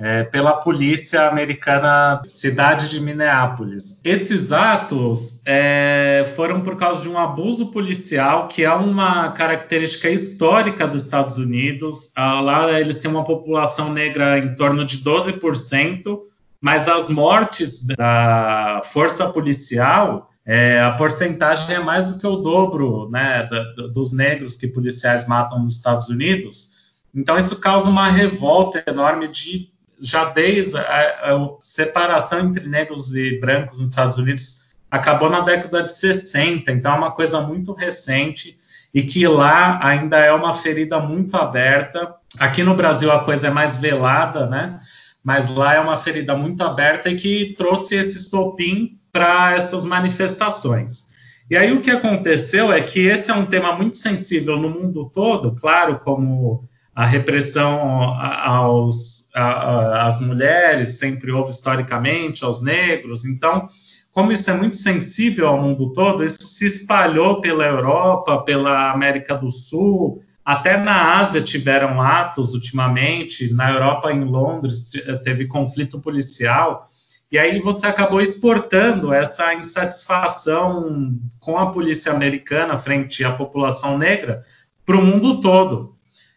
é, 0.00 0.24
pela 0.24 0.52
polícia 0.54 1.28
americana 1.28 2.22
cidade 2.26 2.88
de 2.88 2.98
Minneapolis. 2.98 4.00
Esses 4.02 4.50
atos 4.50 5.42
é, 5.44 6.24
foram 6.34 6.62
por 6.62 6.76
causa 6.76 7.02
de 7.02 7.10
um 7.10 7.18
abuso 7.18 7.70
policial, 7.70 8.48
que 8.48 8.64
é 8.64 8.72
uma 8.72 9.32
característica 9.32 10.08
histórica 10.08 10.88
dos 10.88 11.04
Estados 11.04 11.36
Unidos. 11.36 12.10
Ah, 12.16 12.40
lá 12.40 12.80
eles 12.80 12.94
têm 12.94 13.10
uma 13.10 13.24
população 13.24 13.92
negra 13.92 14.38
em 14.38 14.54
torno 14.54 14.82
de 14.82 15.04
12%, 15.04 16.20
mas 16.60 16.88
as 16.88 17.08
mortes 17.08 17.84
da 17.84 18.80
força 18.84 19.28
policial 19.28 20.28
é, 20.50 20.80
a 20.80 20.92
porcentagem 20.92 21.74
é 21.74 21.78
mais 21.78 22.06
do 22.06 22.18
que 22.18 22.26
o 22.26 22.36
dobro 22.36 23.10
né, 23.10 23.46
da, 23.50 23.86
dos 23.88 24.14
negros 24.14 24.56
que 24.56 24.66
policiais 24.66 25.28
matam 25.28 25.62
nos 25.62 25.76
Estados 25.76 26.08
Unidos. 26.08 26.96
Então, 27.14 27.36
isso 27.36 27.60
causa 27.60 27.90
uma 27.90 28.08
revolta 28.08 28.82
enorme 28.86 29.28
de 29.28 29.70
já 30.00 30.24
desde 30.24 30.78
a, 30.78 31.34
a, 31.34 31.48
separação 31.60 32.40
entre 32.40 32.66
negros 32.66 33.14
e 33.14 33.38
brancos 33.38 33.78
nos 33.78 33.90
Estados 33.90 34.16
Unidos 34.16 34.68
acabou 34.90 35.28
na 35.28 35.40
década 35.40 35.82
de 35.82 35.92
60, 35.92 36.72
então 36.72 36.94
é 36.94 36.96
uma 36.96 37.10
coisa 37.10 37.42
muito 37.42 37.74
recente 37.74 38.56
e 38.94 39.02
que 39.02 39.28
lá 39.28 39.78
ainda 39.82 40.16
é 40.16 40.32
uma 40.32 40.54
ferida 40.54 40.98
muito 40.98 41.36
aberta. 41.36 42.14
Aqui 42.38 42.62
no 42.62 42.74
Brasil 42.74 43.12
a 43.12 43.22
coisa 43.22 43.48
é 43.48 43.50
mais 43.50 43.76
velada, 43.76 44.46
né? 44.46 44.78
Mas 45.22 45.54
lá 45.54 45.74
é 45.74 45.80
uma 45.80 45.96
ferida 45.96 46.36
muito 46.36 46.62
aberta 46.62 47.10
e 47.10 47.16
que 47.16 47.54
trouxe 47.56 47.96
esse 47.96 48.18
estopim 48.18 48.98
para 49.12 49.54
essas 49.54 49.84
manifestações. 49.84 51.06
E 51.50 51.56
aí 51.56 51.72
o 51.72 51.80
que 51.80 51.90
aconteceu 51.90 52.72
é 52.72 52.80
que 52.80 53.00
esse 53.00 53.30
é 53.30 53.34
um 53.34 53.46
tema 53.46 53.72
muito 53.74 53.96
sensível 53.96 54.58
no 54.58 54.68
mundo 54.68 55.10
todo, 55.12 55.54
claro, 55.54 55.98
como 55.98 56.68
a 56.94 57.06
repressão 57.06 58.12
aos, 58.18 59.28
às 59.32 60.20
mulheres 60.20 60.98
sempre 60.98 61.30
houve 61.30 61.50
historicamente, 61.50 62.44
aos 62.44 62.62
negros. 62.62 63.24
Então, 63.24 63.66
como 64.12 64.32
isso 64.32 64.50
é 64.50 64.54
muito 64.54 64.74
sensível 64.74 65.46
ao 65.48 65.62
mundo 65.62 65.92
todo, 65.92 66.24
isso 66.24 66.42
se 66.42 66.66
espalhou 66.66 67.40
pela 67.40 67.64
Europa, 67.64 68.42
pela 68.42 68.90
América 68.90 69.34
do 69.36 69.50
Sul, 69.50 70.20
até 70.48 70.78
na 70.78 71.18
Ásia 71.18 71.42
tiveram 71.42 72.00
atos 72.00 72.54
ultimamente, 72.54 73.52
na 73.52 73.70
Europa, 73.70 74.10
em 74.10 74.24
Londres, 74.24 74.88
teve 75.22 75.46
conflito 75.46 76.00
policial. 76.00 76.86
E 77.30 77.38
aí 77.38 77.58
você 77.58 77.86
acabou 77.86 78.18
exportando 78.18 79.12
essa 79.12 79.52
insatisfação 79.52 81.18
com 81.38 81.58
a 81.58 81.70
polícia 81.70 82.10
americana 82.10 82.78
frente 82.78 83.22
à 83.22 83.32
população 83.32 83.98
negra 83.98 84.42
para 84.86 84.96
o 84.96 85.04
mundo 85.04 85.38
todo. 85.42 85.94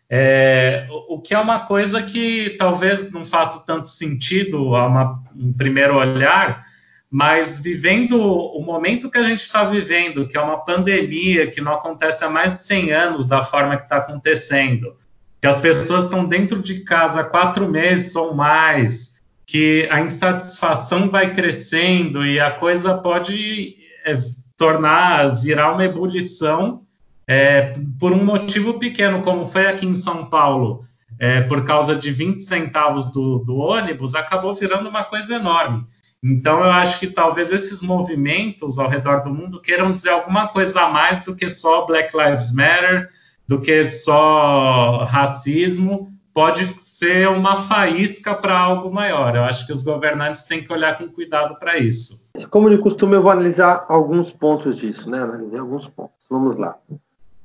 É, 0.10 0.90
o 1.08 1.22
que 1.22 1.34
é 1.34 1.40
uma 1.40 1.60
coisa 1.62 2.04
que 2.04 2.58
talvez 2.60 3.14
não 3.14 3.24
faça 3.24 3.64
tanto 3.66 3.88
sentido 3.88 4.76
a 4.76 4.88
uma, 4.88 5.24
um 5.34 5.54
primeiro 5.54 5.96
olhar, 5.96 6.62
mas 7.12 7.60
vivendo 7.60 8.18
o 8.22 8.64
momento 8.64 9.12
que 9.12 9.18
a 9.18 9.24
gente 9.24 9.42
está 9.42 9.66
vivendo, 9.66 10.26
que 10.26 10.38
é 10.38 10.42
uma 10.42 10.64
pandemia 10.64 11.52
que 11.52 11.60
não 11.60 11.74
acontece 11.74 12.24
há 12.24 12.30
mais 12.30 12.54
de 12.54 12.64
100 12.64 12.92
anos 12.94 13.28
da 13.28 13.42
forma 13.42 13.76
que 13.76 13.84
está 13.84 13.98
acontecendo, 13.98 14.96
que 15.42 15.48
as 15.48 15.60
pessoas 15.60 16.06
estão 16.06 16.26
dentro 16.26 16.62
de 16.62 16.86
casa 16.86 17.20
há 17.20 17.24
quatro 17.26 17.68
meses 17.68 18.16
ou 18.16 18.34
mais, 18.34 19.22
que 19.46 19.86
a 19.92 20.00
insatisfação 20.00 21.10
vai 21.10 21.34
crescendo 21.34 22.26
e 22.26 22.40
a 22.40 22.52
coisa 22.52 22.98
pode 22.98 23.76
é, 24.06 24.16
tornar, 24.56 25.36
virar 25.36 25.74
uma 25.74 25.84
ebulição 25.84 26.84
é, 27.28 27.74
por 28.00 28.14
um 28.14 28.24
motivo 28.24 28.80
pequeno, 28.80 29.22
como 29.22 29.46
foi 29.46 29.68
aqui 29.68 29.86
em 29.86 29.96
São 29.96 30.30
Paulo, 30.30 30.80
é, 31.20 31.42
por 31.42 31.66
causa 31.66 31.94
de 31.94 32.10
20 32.10 32.40
centavos 32.40 33.12
do, 33.12 33.40
do 33.40 33.58
ônibus, 33.58 34.16
acabou 34.16 34.54
virando 34.54 34.88
uma 34.88 35.04
coisa 35.04 35.36
enorme. 35.36 35.86
Então, 36.24 36.60
eu 36.60 36.72
acho 36.72 37.00
que 37.00 37.08
talvez 37.08 37.52
esses 37.52 37.82
movimentos 37.82 38.78
ao 38.78 38.88
redor 38.88 39.24
do 39.24 39.34
mundo 39.34 39.60
queiram 39.60 39.92
dizer 39.92 40.10
alguma 40.10 40.48
coisa 40.48 40.82
a 40.82 40.90
mais 40.90 41.24
do 41.24 41.36
que 41.36 41.50
só 41.50 41.86
Black 41.86 42.16
Lives 42.16 42.54
Matter, 42.54 43.10
do 43.48 43.60
que 43.60 43.84
só 43.84 45.04
racismo. 45.06 46.12
Pode 46.32 46.66
ser 46.80 47.28
uma 47.28 47.56
faísca 47.56 48.36
para 48.36 48.58
algo 48.58 48.94
maior. 48.94 49.36
Eu 49.36 49.44
acho 49.44 49.66
que 49.66 49.74
os 49.74 49.84
governantes 49.84 50.44
têm 50.44 50.64
que 50.64 50.72
olhar 50.72 50.96
com 50.96 51.10
cuidado 51.10 51.58
para 51.58 51.78
isso. 51.78 52.30
Como 52.52 52.70
de 52.70 52.78
costume, 52.78 53.16
eu 53.16 53.24
vou 53.24 53.32
analisar 53.32 53.86
alguns 53.90 54.32
pontos 54.32 54.78
disso, 54.78 55.10
né? 55.10 55.20
Analisei 55.20 55.60
alguns 55.60 55.88
pontos. 55.88 56.16
Vamos 56.30 56.56
lá. 56.58 56.78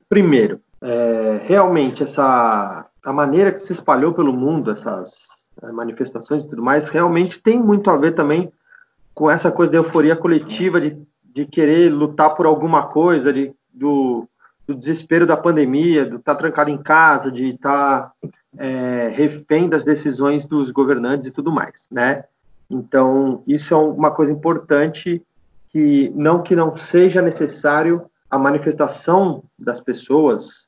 Primeiro, 0.09 0.61
é, 0.83 1.41
realmente 1.45 2.03
essa 2.03 2.87
a 3.03 3.13
maneira 3.13 3.53
que 3.53 3.61
se 3.61 3.73
espalhou 3.73 4.13
pelo 4.13 4.33
mundo 4.33 4.71
essas 4.71 5.29
é, 5.63 5.73
manifestações 5.73 6.45
e 6.45 6.49
tudo 6.49 6.63
mais 6.63 6.85
realmente 6.85 7.41
tem 7.41 7.59
muito 7.59 7.89
a 7.89 7.97
ver 7.97 8.15
também 8.15 8.53
com 9.17 9.31
essa 9.31 9.51
coisa 9.51 9.73
da 9.73 9.79
euforia 9.79 10.15
coletiva 10.15 10.79
de, 10.79 10.95
de 11.25 11.47
querer 11.47 11.89
lutar 11.89 12.37
por 12.37 12.45
alguma 12.45 12.89
coisa, 12.89 13.33
de, 13.33 13.51
do, 13.73 14.29
do 14.67 14.75
desespero 14.75 15.27
da 15.27 15.39
pandemia, 15.39 16.05
de 16.05 16.17
estar 16.17 16.35
tá 16.35 16.39
trancado 16.39 16.69
em 16.69 16.77
casa, 16.77 17.33
de 17.33 17.49
estar 17.49 18.03
tá, 18.03 18.13
é, 18.59 19.09
refém 19.09 19.71
das 19.71 19.85
decisões 19.85 20.45
dos 20.45 20.71
governantes 20.71 21.27
e 21.27 21.31
tudo 21.31 21.51
mais, 21.51 21.87
né? 21.91 22.25
Então, 22.69 23.43
isso 23.47 23.73
é 23.73 23.77
uma 23.79 24.11
coisa 24.11 24.31
importante 24.31 25.23
que 25.71 26.13
não 26.15 26.43
que 26.43 26.55
não 26.55 26.77
seja 26.77 27.23
necessário 27.23 28.05
a 28.31 28.39
manifestação 28.39 29.43
das 29.59 29.81
pessoas 29.81 30.67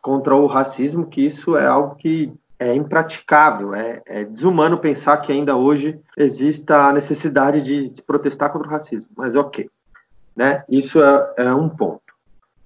contra 0.00 0.36
o 0.36 0.46
racismo, 0.46 1.06
que 1.06 1.26
isso 1.26 1.56
é 1.56 1.66
algo 1.66 1.96
que 1.96 2.32
é 2.64 2.74
impraticável, 2.74 3.74
é, 3.74 4.02
é 4.06 4.24
desumano 4.24 4.78
pensar 4.78 5.18
que 5.18 5.30
ainda 5.30 5.56
hoje 5.56 5.98
exista 6.16 6.88
a 6.88 6.92
necessidade 6.92 7.62
de 7.62 7.94
se 7.94 8.02
protestar 8.02 8.50
contra 8.50 8.68
o 8.68 8.70
racismo, 8.70 9.10
mas 9.16 9.36
ok, 9.36 9.68
né? 10.34 10.64
Isso 10.68 11.02
é, 11.02 11.34
é 11.38 11.54
um 11.54 11.68
ponto. 11.68 12.02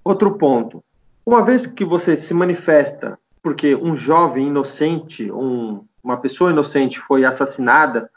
Outro 0.03 0.37
ponto, 0.37 0.83
uma 1.25 1.43
vez 1.43 1.67
que 1.67 1.83
você 1.83 2.15
se 2.15 2.33
manifesta 2.33 3.19
porque 3.41 3.75
um 3.75 3.95
jovem 3.95 4.47
inocente, 4.47 5.31
um, 5.31 5.83
uma 6.03 6.17
pessoa 6.17 6.51
inocente 6.51 6.99
foi 6.99 7.25
assassinada 7.25 8.09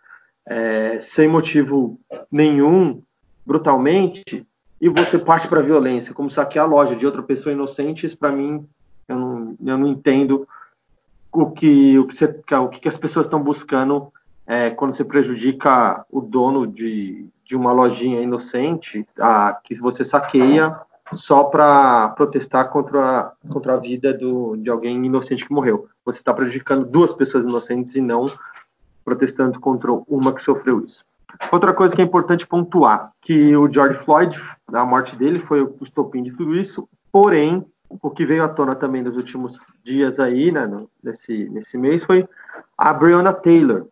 é, 0.46 1.00
sem 1.00 1.28
motivo 1.28 1.98
nenhum, 2.30 3.02
brutalmente, 3.46 4.46
e 4.80 4.88
você 4.88 5.18
parte 5.18 5.46
para 5.46 5.60
a 5.60 5.64
violência, 5.64 6.14
como 6.14 6.30
saquear 6.30 6.64
a 6.64 6.68
loja 6.68 6.96
de 6.96 7.06
outra 7.06 7.22
pessoa 7.22 7.52
inocente, 7.52 8.06
isso 8.06 8.18
para 8.18 8.32
mim, 8.32 8.66
eu 9.08 9.16
não, 9.16 9.56
eu 9.64 9.78
não 9.78 9.88
entendo 9.88 10.46
o 11.32 11.50
que, 11.50 11.98
o 11.98 12.06
que, 12.06 12.14
você, 12.14 12.26
o 12.26 12.68
que 12.68 12.88
as 12.88 12.96
pessoas 12.96 13.26
estão 13.26 13.42
buscando 13.42 14.12
é, 14.46 14.70
quando 14.70 14.92
você 14.92 15.04
prejudica 15.04 16.04
o 16.10 16.20
dono 16.20 16.66
de, 16.66 17.26
de 17.44 17.56
uma 17.56 17.72
lojinha 17.72 18.20
inocente, 18.20 19.06
a, 19.18 19.58
que 19.64 19.74
você 19.74 20.04
saqueia 20.04 20.78
só 21.14 21.44
para 21.44 22.10
protestar 22.10 22.68
contra, 22.70 23.32
contra 23.48 23.74
a 23.74 23.76
vida 23.76 24.12
do, 24.12 24.56
de 24.56 24.70
alguém 24.70 25.04
inocente 25.04 25.46
que 25.46 25.52
morreu. 25.52 25.88
Você 26.04 26.18
está 26.18 26.32
prejudicando 26.32 26.86
duas 26.86 27.12
pessoas 27.12 27.44
inocentes 27.44 27.94
e 27.94 28.00
não 28.00 28.26
protestando 29.04 29.58
contra 29.60 29.92
uma 29.92 30.32
que 30.32 30.42
sofreu 30.42 30.84
isso. 30.84 31.04
Outra 31.50 31.72
coisa 31.72 31.94
que 31.94 32.02
é 32.02 32.04
importante 32.04 32.46
pontuar, 32.46 33.12
que 33.20 33.56
o 33.56 33.70
George 33.70 33.98
Floyd, 34.04 34.38
a 34.72 34.84
morte 34.84 35.16
dele 35.16 35.40
foi 35.40 35.62
o 35.62 35.74
estopim 35.82 36.22
de 36.22 36.32
tudo 36.32 36.56
isso, 36.56 36.88
porém, 37.10 37.64
o 38.00 38.10
que 38.10 38.24
veio 38.24 38.44
à 38.44 38.48
tona 38.48 38.74
também 38.74 39.02
nos 39.02 39.16
últimos 39.16 39.58
dias 39.84 40.18
aí, 40.18 40.50
né, 40.50 40.68
nesse, 41.02 41.48
nesse 41.50 41.76
mês, 41.76 42.04
foi 42.04 42.28
a 42.76 42.92
Breonna 42.92 43.32
Taylor, 43.32 43.86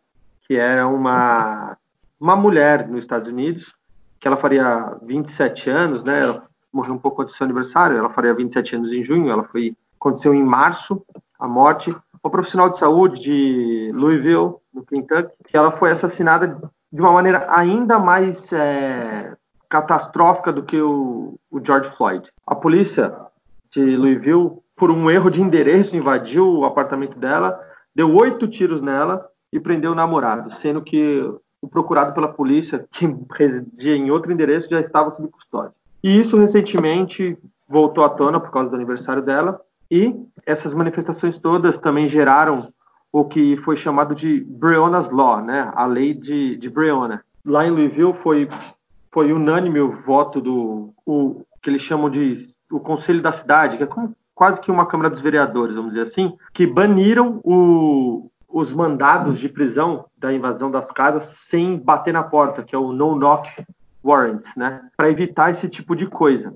que 0.47 0.57
era 0.57 0.87
uma, 0.87 1.77
uma 2.19 2.37
mulher 2.37 2.89
nos 2.89 3.01
Estados 3.01 3.31
Unidos, 3.31 3.75
que 4.19 4.29
ela 4.29 4.37
faria 4.37 4.97
27 5.03 5.71
anos, 5.71 6.05
né, 6.05 6.23
ela 6.23 6.45
morreu 6.73 6.95
um 6.95 6.99
pouco 6.99 7.23
antes 7.23 7.35
do 7.35 7.39
seu 7.39 7.45
aniversário, 7.45 7.97
ela 7.97 8.11
faria 8.11 8.35
27 8.35 8.77
anos 8.77 8.93
em 8.93 9.03
junho, 9.03 9.31
ela 9.31 9.45
foi 9.45 9.77
aconteceu 10.01 10.35
em 10.35 10.43
março, 10.43 11.05
a 11.39 11.47
morte. 11.47 11.95
Uma 12.23 12.31
profissional 12.31 12.71
de 12.71 12.79
saúde 12.79 13.21
de 13.21 13.93
Louisville, 13.95 14.55
no 14.73 14.85
Kentucky, 14.87 15.33
que 15.47 15.57
ela 15.57 15.73
foi 15.73 15.91
assassinada 15.91 16.59
de 16.93 17.01
uma 17.01 17.13
maneira 17.13 17.47
ainda 17.51 17.99
mais 17.99 18.53
é, 18.53 19.37
catastrófica 19.69 20.53
do 20.53 20.63
que 20.63 20.81
o, 20.81 21.39
o 21.51 21.65
George 21.65 21.91
Floyd. 21.97 22.29
A 22.47 22.55
polícia 22.55 23.15
de 23.73 23.97
Louisville, 23.97 24.53
por 24.77 24.91
um 24.91 25.11
erro 25.11 25.31
de 25.31 25.43
endereço, 25.43 25.97
invadiu 25.97 26.49
o 26.49 26.65
apartamento 26.65 27.19
dela, 27.19 27.61
deu 27.95 28.15
oito 28.17 28.49
tiros 28.49 28.81
nela 28.81 29.27
e 29.53 29.61
prendeu 29.61 29.93
o 29.93 29.95
namorado, 29.95 30.53
sendo 30.55 30.83
que 30.83 31.23
o 31.63 31.69
procurado 31.69 32.15
pela 32.15 32.29
polícia, 32.29 32.87
que 32.93 33.07
residia 33.33 33.95
em 33.95 34.11
outro 34.11 34.33
endereço, 34.33 34.71
já 34.71 34.81
estava 34.81 35.13
sob 35.13 35.29
custódia. 35.29 35.75
E 36.03 36.19
isso 36.19 36.39
recentemente 36.39 37.37
voltou 37.69 38.05
à 38.05 38.09
tona 38.09 38.41
por 38.41 38.51
causa 38.51 38.71
do 38.71 38.77
aniversário 38.77 39.23
dela. 39.23 39.61
E 39.91 40.15
essas 40.47 40.73
manifestações 40.73 41.37
todas 41.37 41.79
também 41.79 42.09
geraram 42.09 42.73
o 43.13 43.25
que 43.25 43.57
foi 43.59 43.77
chamado 43.77 44.15
de 44.15 44.41
Breonna's 44.41 45.11
Law, 45.11 45.43
né? 45.43 45.71
a 45.75 45.85
lei 45.85 46.15
de, 46.15 46.57
de 46.57 46.71
Breonna. 46.71 47.23
Lá 47.45 47.67
em 47.67 47.71
Louisville 47.71 48.15
foi, 48.23 48.49
foi 49.13 49.33
unânime 49.33 49.81
o 49.81 50.01
voto 50.03 50.41
do 50.41 50.95
o, 51.05 51.43
que 51.63 51.71
eles 51.71 51.83
chamam 51.83 52.09
de 52.09 52.37
o 52.71 52.81
Conselho 52.81 53.21
da 53.21 53.33
Cidade, 53.33 53.77
que 53.77 53.83
é 53.83 53.87
como, 53.87 54.15
quase 54.35 54.61
que 54.61 54.71
uma 54.71 54.87
Câmara 54.87 55.11
dos 55.11 55.21
Vereadores, 55.21 55.75
vamos 55.75 55.93
dizer 55.93 56.05
assim, 56.05 56.37
que 56.55 56.67
baniram 56.67 57.41
o, 57.45 58.31
os 58.49 58.73
mandados 58.73 59.39
de 59.39 59.49
prisão 59.49 60.07
da 60.17 60.33
invasão 60.33 60.71
das 60.71 60.91
casas 60.91 61.25
sem 61.25 61.77
bater 61.77 62.13
na 62.13 62.23
porta, 62.23 62.63
que 62.63 62.75
é 62.75 62.79
o 62.79 62.93
no-knock 62.93 63.49
warrants, 64.03 64.57
né? 64.57 64.83
Para 64.97 65.11
evitar 65.11 65.51
esse 65.51 65.69
tipo 65.69 65.95
de 65.95 66.07
coisa. 66.07 66.55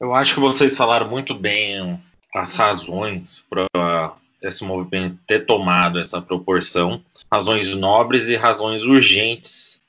Eu 0.00 0.14
acho 0.14 0.34
que 0.34 0.40
vocês 0.40 0.76
falaram 0.76 1.08
muito 1.08 1.34
bem 1.34 2.00
as 2.34 2.54
razões 2.54 3.44
para 3.48 4.14
esse 4.42 4.64
movimento 4.64 5.18
ter 5.26 5.46
tomado 5.46 5.98
essa 5.98 6.20
proporção, 6.20 7.00
razões 7.30 7.74
nobres 7.74 8.28
e 8.28 8.36
razões 8.36 8.82
urgentes 8.82 9.80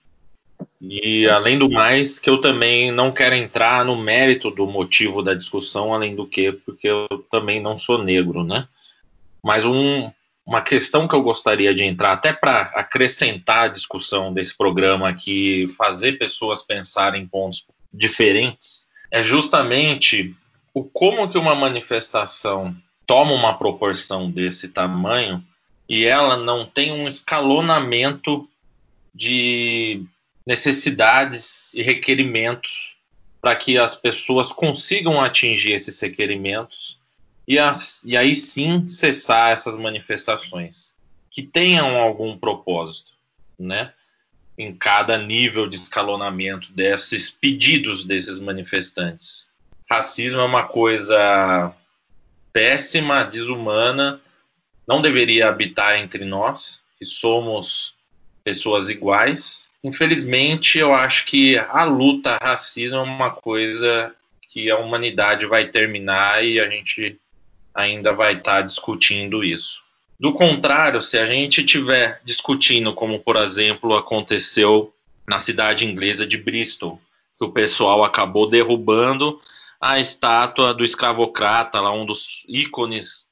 E 0.79 1.27
além 1.27 1.57
do 1.57 1.69
mais, 1.69 2.19
que 2.19 2.29
eu 2.29 2.39
também 2.39 2.91
não 2.91 3.11
quero 3.11 3.33
entrar 3.33 3.83
no 3.83 3.95
mérito 3.95 4.51
do 4.51 4.67
motivo 4.67 5.23
da 5.23 5.33
discussão, 5.33 5.93
além 5.93 6.15
do 6.15 6.27
que, 6.27 6.51
porque 6.51 6.87
eu 6.87 7.07
também 7.31 7.59
não 7.59 7.77
sou 7.77 8.03
negro, 8.03 8.43
né? 8.43 8.67
Mas 9.43 9.65
um, 9.65 10.11
uma 10.45 10.61
questão 10.61 11.07
que 11.07 11.15
eu 11.15 11.23
gostaria 11.23 11.73
de 11.73 11.83
entrar, 11.83 12.13
até 12.13 12.31
para 12.31 12.61
acrescentar 12.75 13.65
a 13.65 13.67
discussão 13.69 14.31
desse 14.31 14.55
programa 14.55 15.09
aqui, 15.09 15.67
fazer 15.75 16.13
pessoas 16.13 16.61
pensarem 16.61 17.23
em 17.23 17.27
pontos 17.27 17.65
diferentes, 17.91 18.87
é 19.09 19.23
justamente 19.23 20.35
o 20.73 20.83
como 20.83 21.27
que 21.27 21.39
uma 21.39 21.55
manifestação 21.55 22.75
toma 23.07 23.31
uma 23.31 23.57
proporção 23.57 24.29
desse 24.29 24.69
tamanho 24.69 25.43
e 25.89 26.05
ela 26.05 26.37
não 26.37 26.65
tem 26.65 26.91
um 26.91 27.07
escalonamento 27.07 28.47
de 29.15 30.05
necessidades 30.47 31.73
e 31.73 31.83
requerimentos 31.83 32.95
para 33.41 33.53
que 33.53 33.77
as 33.77 33.97
pessoas 33.97 34.49
consigam 34.49 35.21
atingir 35.21 35.73
esses 35.73 35.99
requerimentos 35.99 36.97
e, 37.45 37.59
as, 37.59 38.01
e 38.05 38.15
aí 38.15 38.33
sim 38.33 38.87
cessar 38.87 39.51
essas 39.51 39.77
manifestações 39.77 40.95
que 41.29 41.43
tenham 41.43 41.97
algum 41.97 42.37
propósito, 42.37 43.11
né? 43.59 43.91
Em 44.57 44.73
cada 44.73 45.17
nível 45.17 45.67
de 45.67 45.75
escalonamento 45.75 46.71
desses 46.71 47.29
pedidos 47.29 48.05
desses 48.05 48.39
manifestantes. 48.39 49.49
Racismo 49.89 50.39
é 50.39 50.45
uma 50.45 50.63
coisa 50.63 51.73
péssima, 52.53 53.25
desumana, 53.25 54.21
não 54.87 55.01
deveria 55.01 55.49
habitar 55.49 55.99
entre 55.99 56.23
nós, 56.23 56.79
que 56.97 57.05
somos 57.05 57.93
pessoas 58.45 58.89
iguais. 58.89 59.66
Infelizmente, 59.83 60.79
eu 60.79 60.93
acho 60.93 61.25
que 61.25 61.57
a 61.57 61.83
luta 61.83 62.37
racismo 62.41 62.97
é 62.97 63.01
uma 63.01 63.31
coisa 63.31 64.13
que 64.49 64.69
a 64.71 64.77
humanidade 64.77 65.45
vai 65.45 65.65
terminar 65.65 66.43
e 66.43 66.59
a 66.59 66.69
gente 66.69 67.19
ainda 67.73 68.11
vai 68.11 68.33
estar 68.33 68.55
tá 68.57 68.61
discutindo 68.61 69.43
isso. 69.43 69.81
Do 70.19 70.33
contrário, 70.33 71.01
se 71.01 71.17
a 71.17 71.27
gente 71.27 71.61
estiver 71.61 72.19
discutindo, 72.25 72.93
como 72.93 73.19
por 73.19 73.35
exemplo 73.35 73.95
aconteceu 73.95 74.91
na 75.27 75.37
cidade 75.37 75.85
inglesa 75.85 76.25
de 76.25 76.37
Bristol, 76.37 76.99
que 77.37 77.45
o 77.45 77.51
pessoal 77.51 78.03
acabou 78.03 78.49
derrubando 78.49 79.39
a 79.79 79.99
estátua 79.99 80.73
do 80.73 80.83
escravocrata, 80.83 81.79
lá 81.79 81.91
um 81.91 82.05
dos 82.05 82.43
ícones 82.47 83.29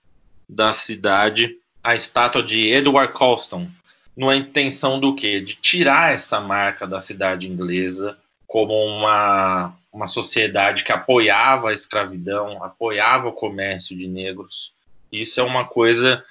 da 0.47 0.71
cidade, 0.73 1.57
a 1.83 1.95
estátua 1.95 2.43
de 2.43 2.71
Edward 2.71 3.13
Colston, 3.13 3.67
numa 4.15 4.35
intenção 4.35 4.99
do 4.99 5.15
quê? 5.15 5.41
De 5.41 5.55
tirar 5.55 6.13
essa 6.13 6.39
marca 6.39 6.87
da 6.87 6.99
cidade 6.99 7.49
inglesa 7.49 8.17
como 8.47 8.73
uma, 8.73 9.75
uma 9.91 10.07
sociedade 10.07 10.83
que 10.83 10.91
apoiava 10.91 11.69
a 11.69 11.73
escravidão, 11.73 12.63
apoiava 12.63 13.27
o 13.27 13.33
comércio 13.33 13.97
de 13.97 14.07
negros. 14.07 14.71
Isso 15.11 15.39
é 15.39 15.43
uma 15.43 15.65
coisa 15.65 16.23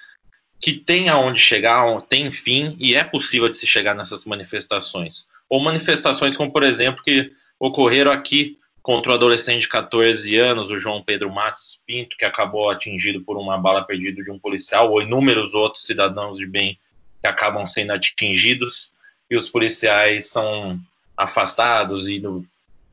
que 0.60 0.72
tem 0.72 1.08
aonde 1.08 1.38
chegar, 1.38 2.00
tem 2.02 2.32
fim 2.32 2.76
e 2.78 2.94
é 2.94 3.04
possível 3.04 3.48
de 3.48 3.56
se 3.56 3.66
chegar 3.66 3.94
nessas 3.94 4.24
manifestações. 4.24 5.26
Ou 5.48 5.60
manifestações 5.60 6.36
como, 6.36 6.50
por 6.50 6.62
exemplo, 6.62 7.04
que 7.04 7.32
ocorreram 7.58 8.10
aqui 8.10 8.58
contra 8.82 9.12
o 9.12 9.14
adolescente 9.14 9.62
de 9.62 9.68
14 9.68 10.36
anos, 10.36 10.70
o 10.70 10.78
João 10.78 11.02
Pedro 11.02 11.30
Matos 11.30 11.80
Pinto, 11.86 12.16
que 12.16 12.24
acabou 12.24 12.70
atingido 12.70 13.22
por 13.22 13.36
uma 13.36 13.58
bala 13.58 13.82
perdida 13.82 14.22
de 14.22 14.30
um 14.30 14.38
policial, 14.38 14.90
ou 14.90 15.02
inúmeros 15.02 15.54
outros 15.54 15.84
cidadãos 15.84 16.36
de 16.38 16.46
bem 16.46 16.78
que 17.24 17.28
acabam 17.28 17.66
sendo 17.66 17.94
atingidos, 17.94 18.90
e 19.30 19.36
os 19.36 19.48
policiais 19.48 20.26
são 20.26 20.78
afastados 21.16 22.06
e 22.06 22.22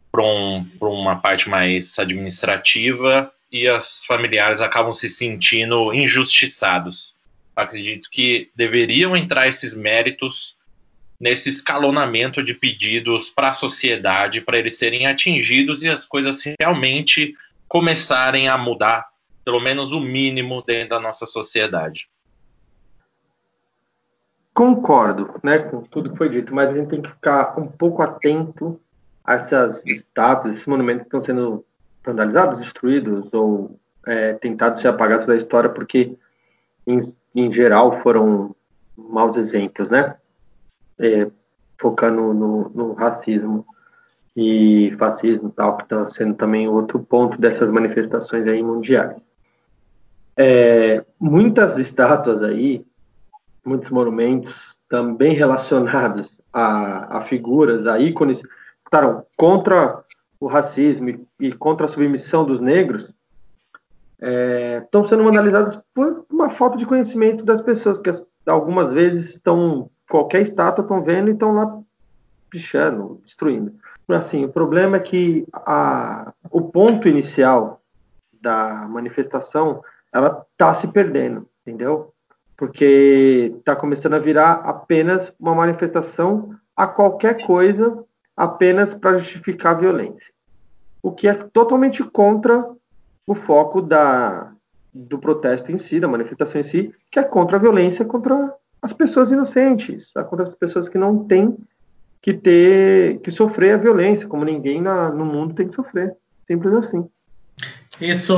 para 0.10 0.24
um, 0.24 0.65
uma 0.80 1.17
parte 1.17 1.50
mais 1.50 2.00
administrativa, 2.00 3.30
e 3.52 3.67
as 3.67 4.06
familiares 4.06 4.62
acabam 4.62 4.94
se 4.94 5.10
sentindo 5.10 5.94
injustiçados. 5.94 7.13
Acredito 7.54 8.10
que 8.10 8.50
deveriam 8.56 9.17
entrar 9.17 9.50
esses 9.50 9.76
méritos 9.76 10.56
nesse 11.20 11.50
escalonamento 11.50 12.41
de 12.41 12.54
pedidos 12.54 13.30
para 13.30 13.50
a 13.50 13.54
sociedade, 13.54 14.39
para 14.39 14.58
eles 14.58 14.78
serem 14.78 15.08
atingidos 15.08 15.84
e 15.84 15.89
as 15.89 16.06
coisas 16.06 16.41
realmente 16.58 17.36
começarem 17.67 18.48
a 18.48 18.58
mudar, 18.58 19.06
pelo 19.44 19.60
menos 19.60 19.91
o 19.91 20.00
mínimo 20.00 20.63
dentro 20.65 20.91
da 20.91 21.00
nossa 21.02 21.26
sociedade. 21.26 22.08
Concordo, 24.54 25.40
né, 25.44 25.60
com 25.60 25.82
tudo 25.82 26.12
que 26.12 26.18
foi 26.18 26.30
dito, 26.30 26.54
mas 26.54 26.70
a 26.70 26.74
gente 26.74 26.90
tem 26.90 27.02
que 27.02 27.10
ficar 27.10 27.58
um 27.58 27.68
pouco 27.68 28.02
atento 28.02 28.80
a 29.24 29.36
essas 29.36 29.86
estátuas, 29.86 30.56
esses 30.56 30.68
monumentos 30.68 31.04
que 31.04 31.08
estão 31.08 31.24
sendo 31.24 31.66
vandalizados, 32.06 32.60
destruídos 32.60 33.34
ou 33.34 33.80
é, 34.06 34.34
tentados 34.34 34.82
ser 34.82 34.90
apagados 34.90 35.26
da 35.26 35.38
história, 35.38 35.70
porque 35.70 36.18
em, 36.86 37.14
em 37.34 37.54
geral 37.54 38.02
foram 38.02 38.56
maus 38.98 39.38
exemplos, 39.38 39.90
né? 39.90 40.16
é, 41.02 41.28
focando 41.80 42.34
no, 42.34 42.70
no, 42.70 42.94
racismo 42.94 43.66
e 44.36 44.96
fascismo 44.98 45.50
tal, 45.50 45.78
que 45.78 45.84
está 45.84 46.08
sendo 46.10 46.36
também 46.36 46.68
outro 46.68 47.00
ponto 47.00 47.42
dessas 47.42 47.72
manifestações 47.72 48.48
aí 48.48 48.62
mundiais. 48.62 49.20
É, 50.38 51.04
muitas 51.20 51.78
estátuas 51.78 52.42
aí, 52.42 52.86
muitos 53.65 53.89
monumentos 53.89 54.80
também 54.89 55.34
relacionados 55.34 56.38
a, 56.52 57.19
a 57.19 57.21
figuras, 57.26 57.88
a 57.88 58.00
ícones, 58.00 58.41
estaram 58.86 59.26
contra 59.38 60.04
o 60.39 60.47
racismo 60.47 61.10
e, 61.10 61.28
e, 61.39 61.54
contra 61.54 61.86
a 61.86 61.89
submissão 61.89 62.43
dos 62.43 62.60
negros, 62.60 63.13
é, 64.19 64.82
estão 64.84 65.06
sendo 65.08 65.24
vandalizados 65.24 65.80
por 65.93 66.26
uma 66.30 66.50
falta 66.50 66.78
de 66.78 66.86
conhecimento 66.86 67.45
das 67.45 67.62
pessoas, 67.62 67.97
que 67.97 68.10
as, 68.10 68.26
algumas 68.45 68.91
vezes 68.91 69.30
estão 69.30 69.89
qualquer 70.10 70.41
estátua 70.41 70.84
estão 70.84 71.02
vendo 71.02 71.30
e 71.30 71.34
estão 71.34 71.54
lá 71.54 71.80
pichando, 72.50 73.21
destruindo. 73.24 73.74
Assim, 74.10 74.43
o 74.43 74.50
problema 74.50 74.97
é 74.97 75.00
que 75.00 75.47
a, 75.54 76.34
o 76.50 76.62
ponto 76.62 77.08
inicial 77.08 77.82
da 78.41 78.88
manifestação 78.89 79.82
ela 80.12 80.45
está 80.52 80.74
se 80.74 80.88
perdendo, 80.89 81.47
entendeu? 81.62 82.13
Porque 82.62 83.56
está 83.58 83.76
começando 83.76 84.13
a 84.13 84.19
virar 84.19 84.52
apenas 84.52 85.34
uma 85.39 85.56
manifestação 85.56 86.56
a 86.78 86.86
qualquer 86.86 87.43
coisa, 87.43 88.06
apenas 88.38 88.93
para 88.93 89.17
justificar 89.17 89.76
a 89.76 89.80
violência. 89.80 90.28
O 91.02 91.12
que 91.12 91.28
é 91.28 91.34
totalmente 91.34 92.04
contra 92.04 92.63
o 93.26 93.34
foco 93.34 93.82
da, 93.82 94.54
do 94.93 95.17
protesto 95.17 95.71
em 95.71 95.80
si, 95.80 96.00
da 96.00 96.08
manifestação 96.08 96.62
em 96.62 96.63
si, 96.63 96.93
que 97.10 97.17
é 97.17 97.24
contra 97.24 97.58
a 97.58 97.60
violência 97.60 98.06
contra 98.06 98.54
as 98.80 98.93
pessoas 98.93 99.32
inocentes, 99.32 100.12
contra 100.30 100.45
as 100.45 100.54
pessoas 100.54 100.88
que 100.88 101.00
não 101.00 101.26
têm 101.26 101.58
que 102.21 102.32
ter, 102.32 103.21
que 103.21 103.32
sofrer 103.32 103.74
a 103.74 103.78
violência, 103.78 104.28
como 104.28 104.45
ninguém 104.45 104.84
na, 104.84 105.10
no 105.10 105.26
mundo 105.26 105.56
tem 105.56 105.67
que 105.67 105.74
sofrer. 105.74 106.15
Simples 106.45 106.76
assim. 106.76 107.10
Isso 108.02 108.34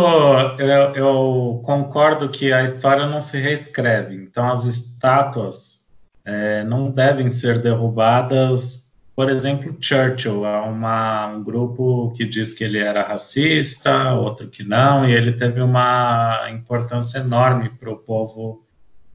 eu, 0.59 0.93
eu, 0.93 1.61
concordo 1.63 2.27
que 2.27 2.51
a 2.51 2.63
história 2.63 3.05
não 3.05 3.21
se 3.21 3.39
reescreve. 3.39 4.15
Então 4.15 4.51
as 4.51 4.65
estátuas 4.65 5.87
é, 6.25 6.65
não 6.65 6.91
devem 6.91 7.29
ser 7.29 7.61
derrubadas. 7.61 8.91
Por 9.15 9.29
exemplo, 9.29 9.77
Churchill 9.79 10.45
é 10.45 10.59
uma, 10.61 11.27
um 11.27 11.43
grupo 11.43 12.11
que 12.11 12.25
diz 12.25 12.53
que 12.53 12.63
ele 12.65 12.79
era 12.79 13.07
racista, 13.07 14.13
outro 14.15 14.49
que 14.49 14.63
não, 14.63 15.07
e 15.07 15.13
ele 15.13 15.31
teve 15.31 15.61
uma 15.61 16.49
importância 16.49 17.19
enorme 17.19 17.69
para 17.69 17.91
o 17.91 17.97
povo 17.97 18.65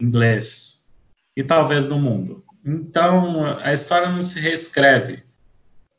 inglês 0.00 0.84
e 1.36 1.44
talvez 1.44 1.86
no 1.86 1.98
mundo. 1.98 2.42
Então, 2.64 3.44
a 3.62 3.72
história 3.72 4.08
não 4.08 4.22
se 4.22 4.40
reescreve. 4.40 5.27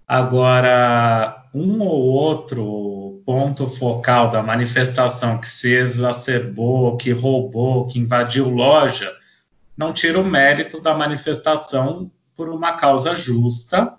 Agora, 0.09 1.45
um 1.53 1.83
ou 1.83 2.01
outro 2.01 3.21
ponto 3.23 3.67
focal 3.67 4.31
da 4.31 4.41
manifestação 4.41 5.37
que 5.37 5.47
se 5.47 5.71
exacerbou, 5.71 6.97
que 6.97 7.11
roubou, 7.11 7.85
que 7.85 7.99
invadiu 7.99 8.49
loja, 8.49 9.15
não 9.77 9.93
tira 9.93 10.19
o 10.19 10.25
mérito 10.25 10.81
da 10.81 10.95
manifestação 10.95 12.11
por 12.35 12.49
uma 12.49 12.73
causa 12.73 13.15
justa. 13.15 13.93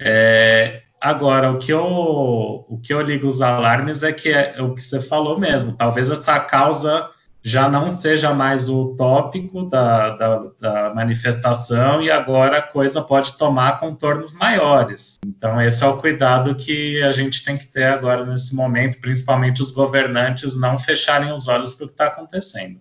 É, 0.00 0.84
agora, 0.98 1.52
o 1.52 1.58
que, 1.58 1.74
eu, 1.74 2.64
o 2.66 2.80
que 2.82 2.94
eu 2.94 3.02
ligo 3.02 3.28
os 3.28 3.42
alarmes 3.42 4.02
é 4.02 4.14
que 4.14 4.30
é, 4.32 4.54
é 4.56 4.62
o 4.62 4.74
que 4.74 4.80
você 4.80 4.98
falou 4.98 5.38
mesmo. 5.38 5.76
Talvez 5.76 6.08
essa 6.08 6.40
causa 6.40 7.10
já 7.48 7.66
não 7.66 7.90
seja 7.90 8.34
mais 8.34 8.68
o 8.68 8.94
tópico 8.94 9.64
da, 9.70 10.10
da, 10.10 10.50
da, 10.60 10.94
manifestação 10.94 12.02
e 12.02 12.10
agora 12.10 12.58
a 12.58 12.62
coisa 12.62 13.00
pode 13.00 13.38
tomar 13.38 13.78
contornos 13.78 14.34
maiores. 14.34 15.18
Então, 15.26 15.60
esse 15.60 15.82
é 15.82 15.86
o 15.86 15.96
cuidado 15.96 16.54
que 16.54 17.02
a 17.02 17.10
gente 17.10 17.42
tem 17.42 17.56
que 17.56 17.66
ter 17.66 17.84
agora 17.84 18.26
nesse 18.26 18.54
momento, 18.54 19.00
principalmente 19.00 19.62
os 19.62 19.72
governantes 19.72 20.60
não 20.60 20.76
fecharem 20.76 21.32
os 21.32 21.48
olhos 21.48 21.74
para 21.74 21.84
o 21.86 21.88
que 21.88 21.94
está 21.94 22.06
acontecendo. 22.08 22.78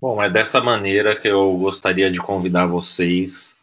Bom, 0.00 0.22
é 0.22 0.30
dessa 0.30 0.60
maneira 0.60 1.16
que 1.16 1.26
eu 1.26 1.56
gostaria 1.56 2.08
de 2.08 2.18
convidar 2.18 2.66
vocês 2.66 3.56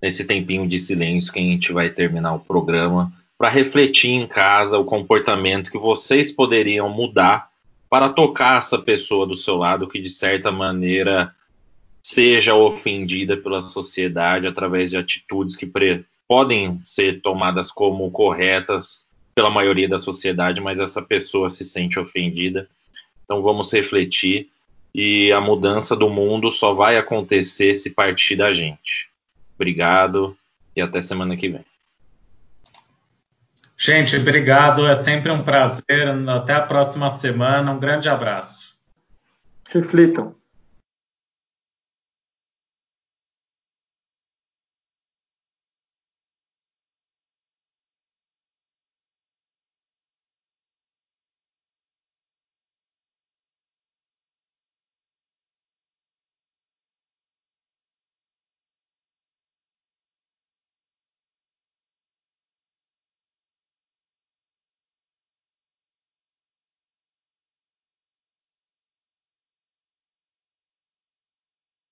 nesse 0.00 0.24
tempinho 0.24 0.66
de 0.66 0.78
silêncio 0.78 1.30
que 1.30 1.38
a 1.38 1.42
gente 1.42 1.72
vai 1.72 1.90
terminar 1.90 2.34
o 2.34 2.40
programa, 2.40 3.12
para 3.36 3.50
refletir 3.50 4.12
em 4.12 4.26
casa 4.26 4.78
o 4.78 4.84
comportamento 4.84 5.70
que 5.70 5.78
vocês 5.78 6.32
poderiam 6.32 6.88
mudar 6.88 7.53
para 7.94 8.08
tocar 8.08 8.58
essa 8.58 8.76
pessoa 8.76 9.24
do 9.24 9.36
seu 9.36 9.54
lado 9.54 9.86
que 9.86 10.00
de 10.00 10.10
certa 10.10 10.50
maneira 10.50 11.32
seja 12.02 12.52
ofendida 12.52 13.36
pela 13.36 13.62
sociedade 13.62 14.48
através 14.48 14.90
de 14.90 14.96
atitudes 14.96 15.54
que 15.54 15.72
podem 16.26 16.80
ser 16.82 17.22
tomadas 17.22 17.70
como 17.70 18.10
corretas 18.10 19.06
pela 19.32 19.48
maioria 19.48 19.88
da 19.88 20.00
sociedade, 20.00 20.60
mas 20.60 20.80
essa 20.80 21.00
pessoa 21.00 21.48
se 21.48 21.64
sente 21.64 21.96
ofendida. 21.96 22.68
Então 23.22 23.40
vamos 23.42 23.72
refletir 23.72 24.48
e 24.92 25.30
a 25.30 25.40
mudança 25.40 25.94
do 25.94 26.10
mundo 26.10 26.50
só 26.50 26.74
vai 26.74 26.96
acontecer 26.96 27.76
se 27.76 27.90
partir 27.90 28.34
da 28.34 28.52
gente. 28.52 29.08
Obrigado 29.54 30.36
e 30.74 30.82
até 30.82 31.00
semana 31.00 31.36
que 31.36 31.48
vem. 31.48 31.64
Gente, 33.76 34.16
obrigado. 34.16 34.86
É 34.86 34.94
sempre 34.94 35.30
um 35.30 35.42
prazer. 35.42 36.08
Até 36.28 36.54
a 36.54 36.62
próxima 36.62 37.10
semana. 37.10 37.72
Um 37.72 37.78
grande 37.78 38.08
abraço. 38.08 38.74
Reflitam. 39.68 40.34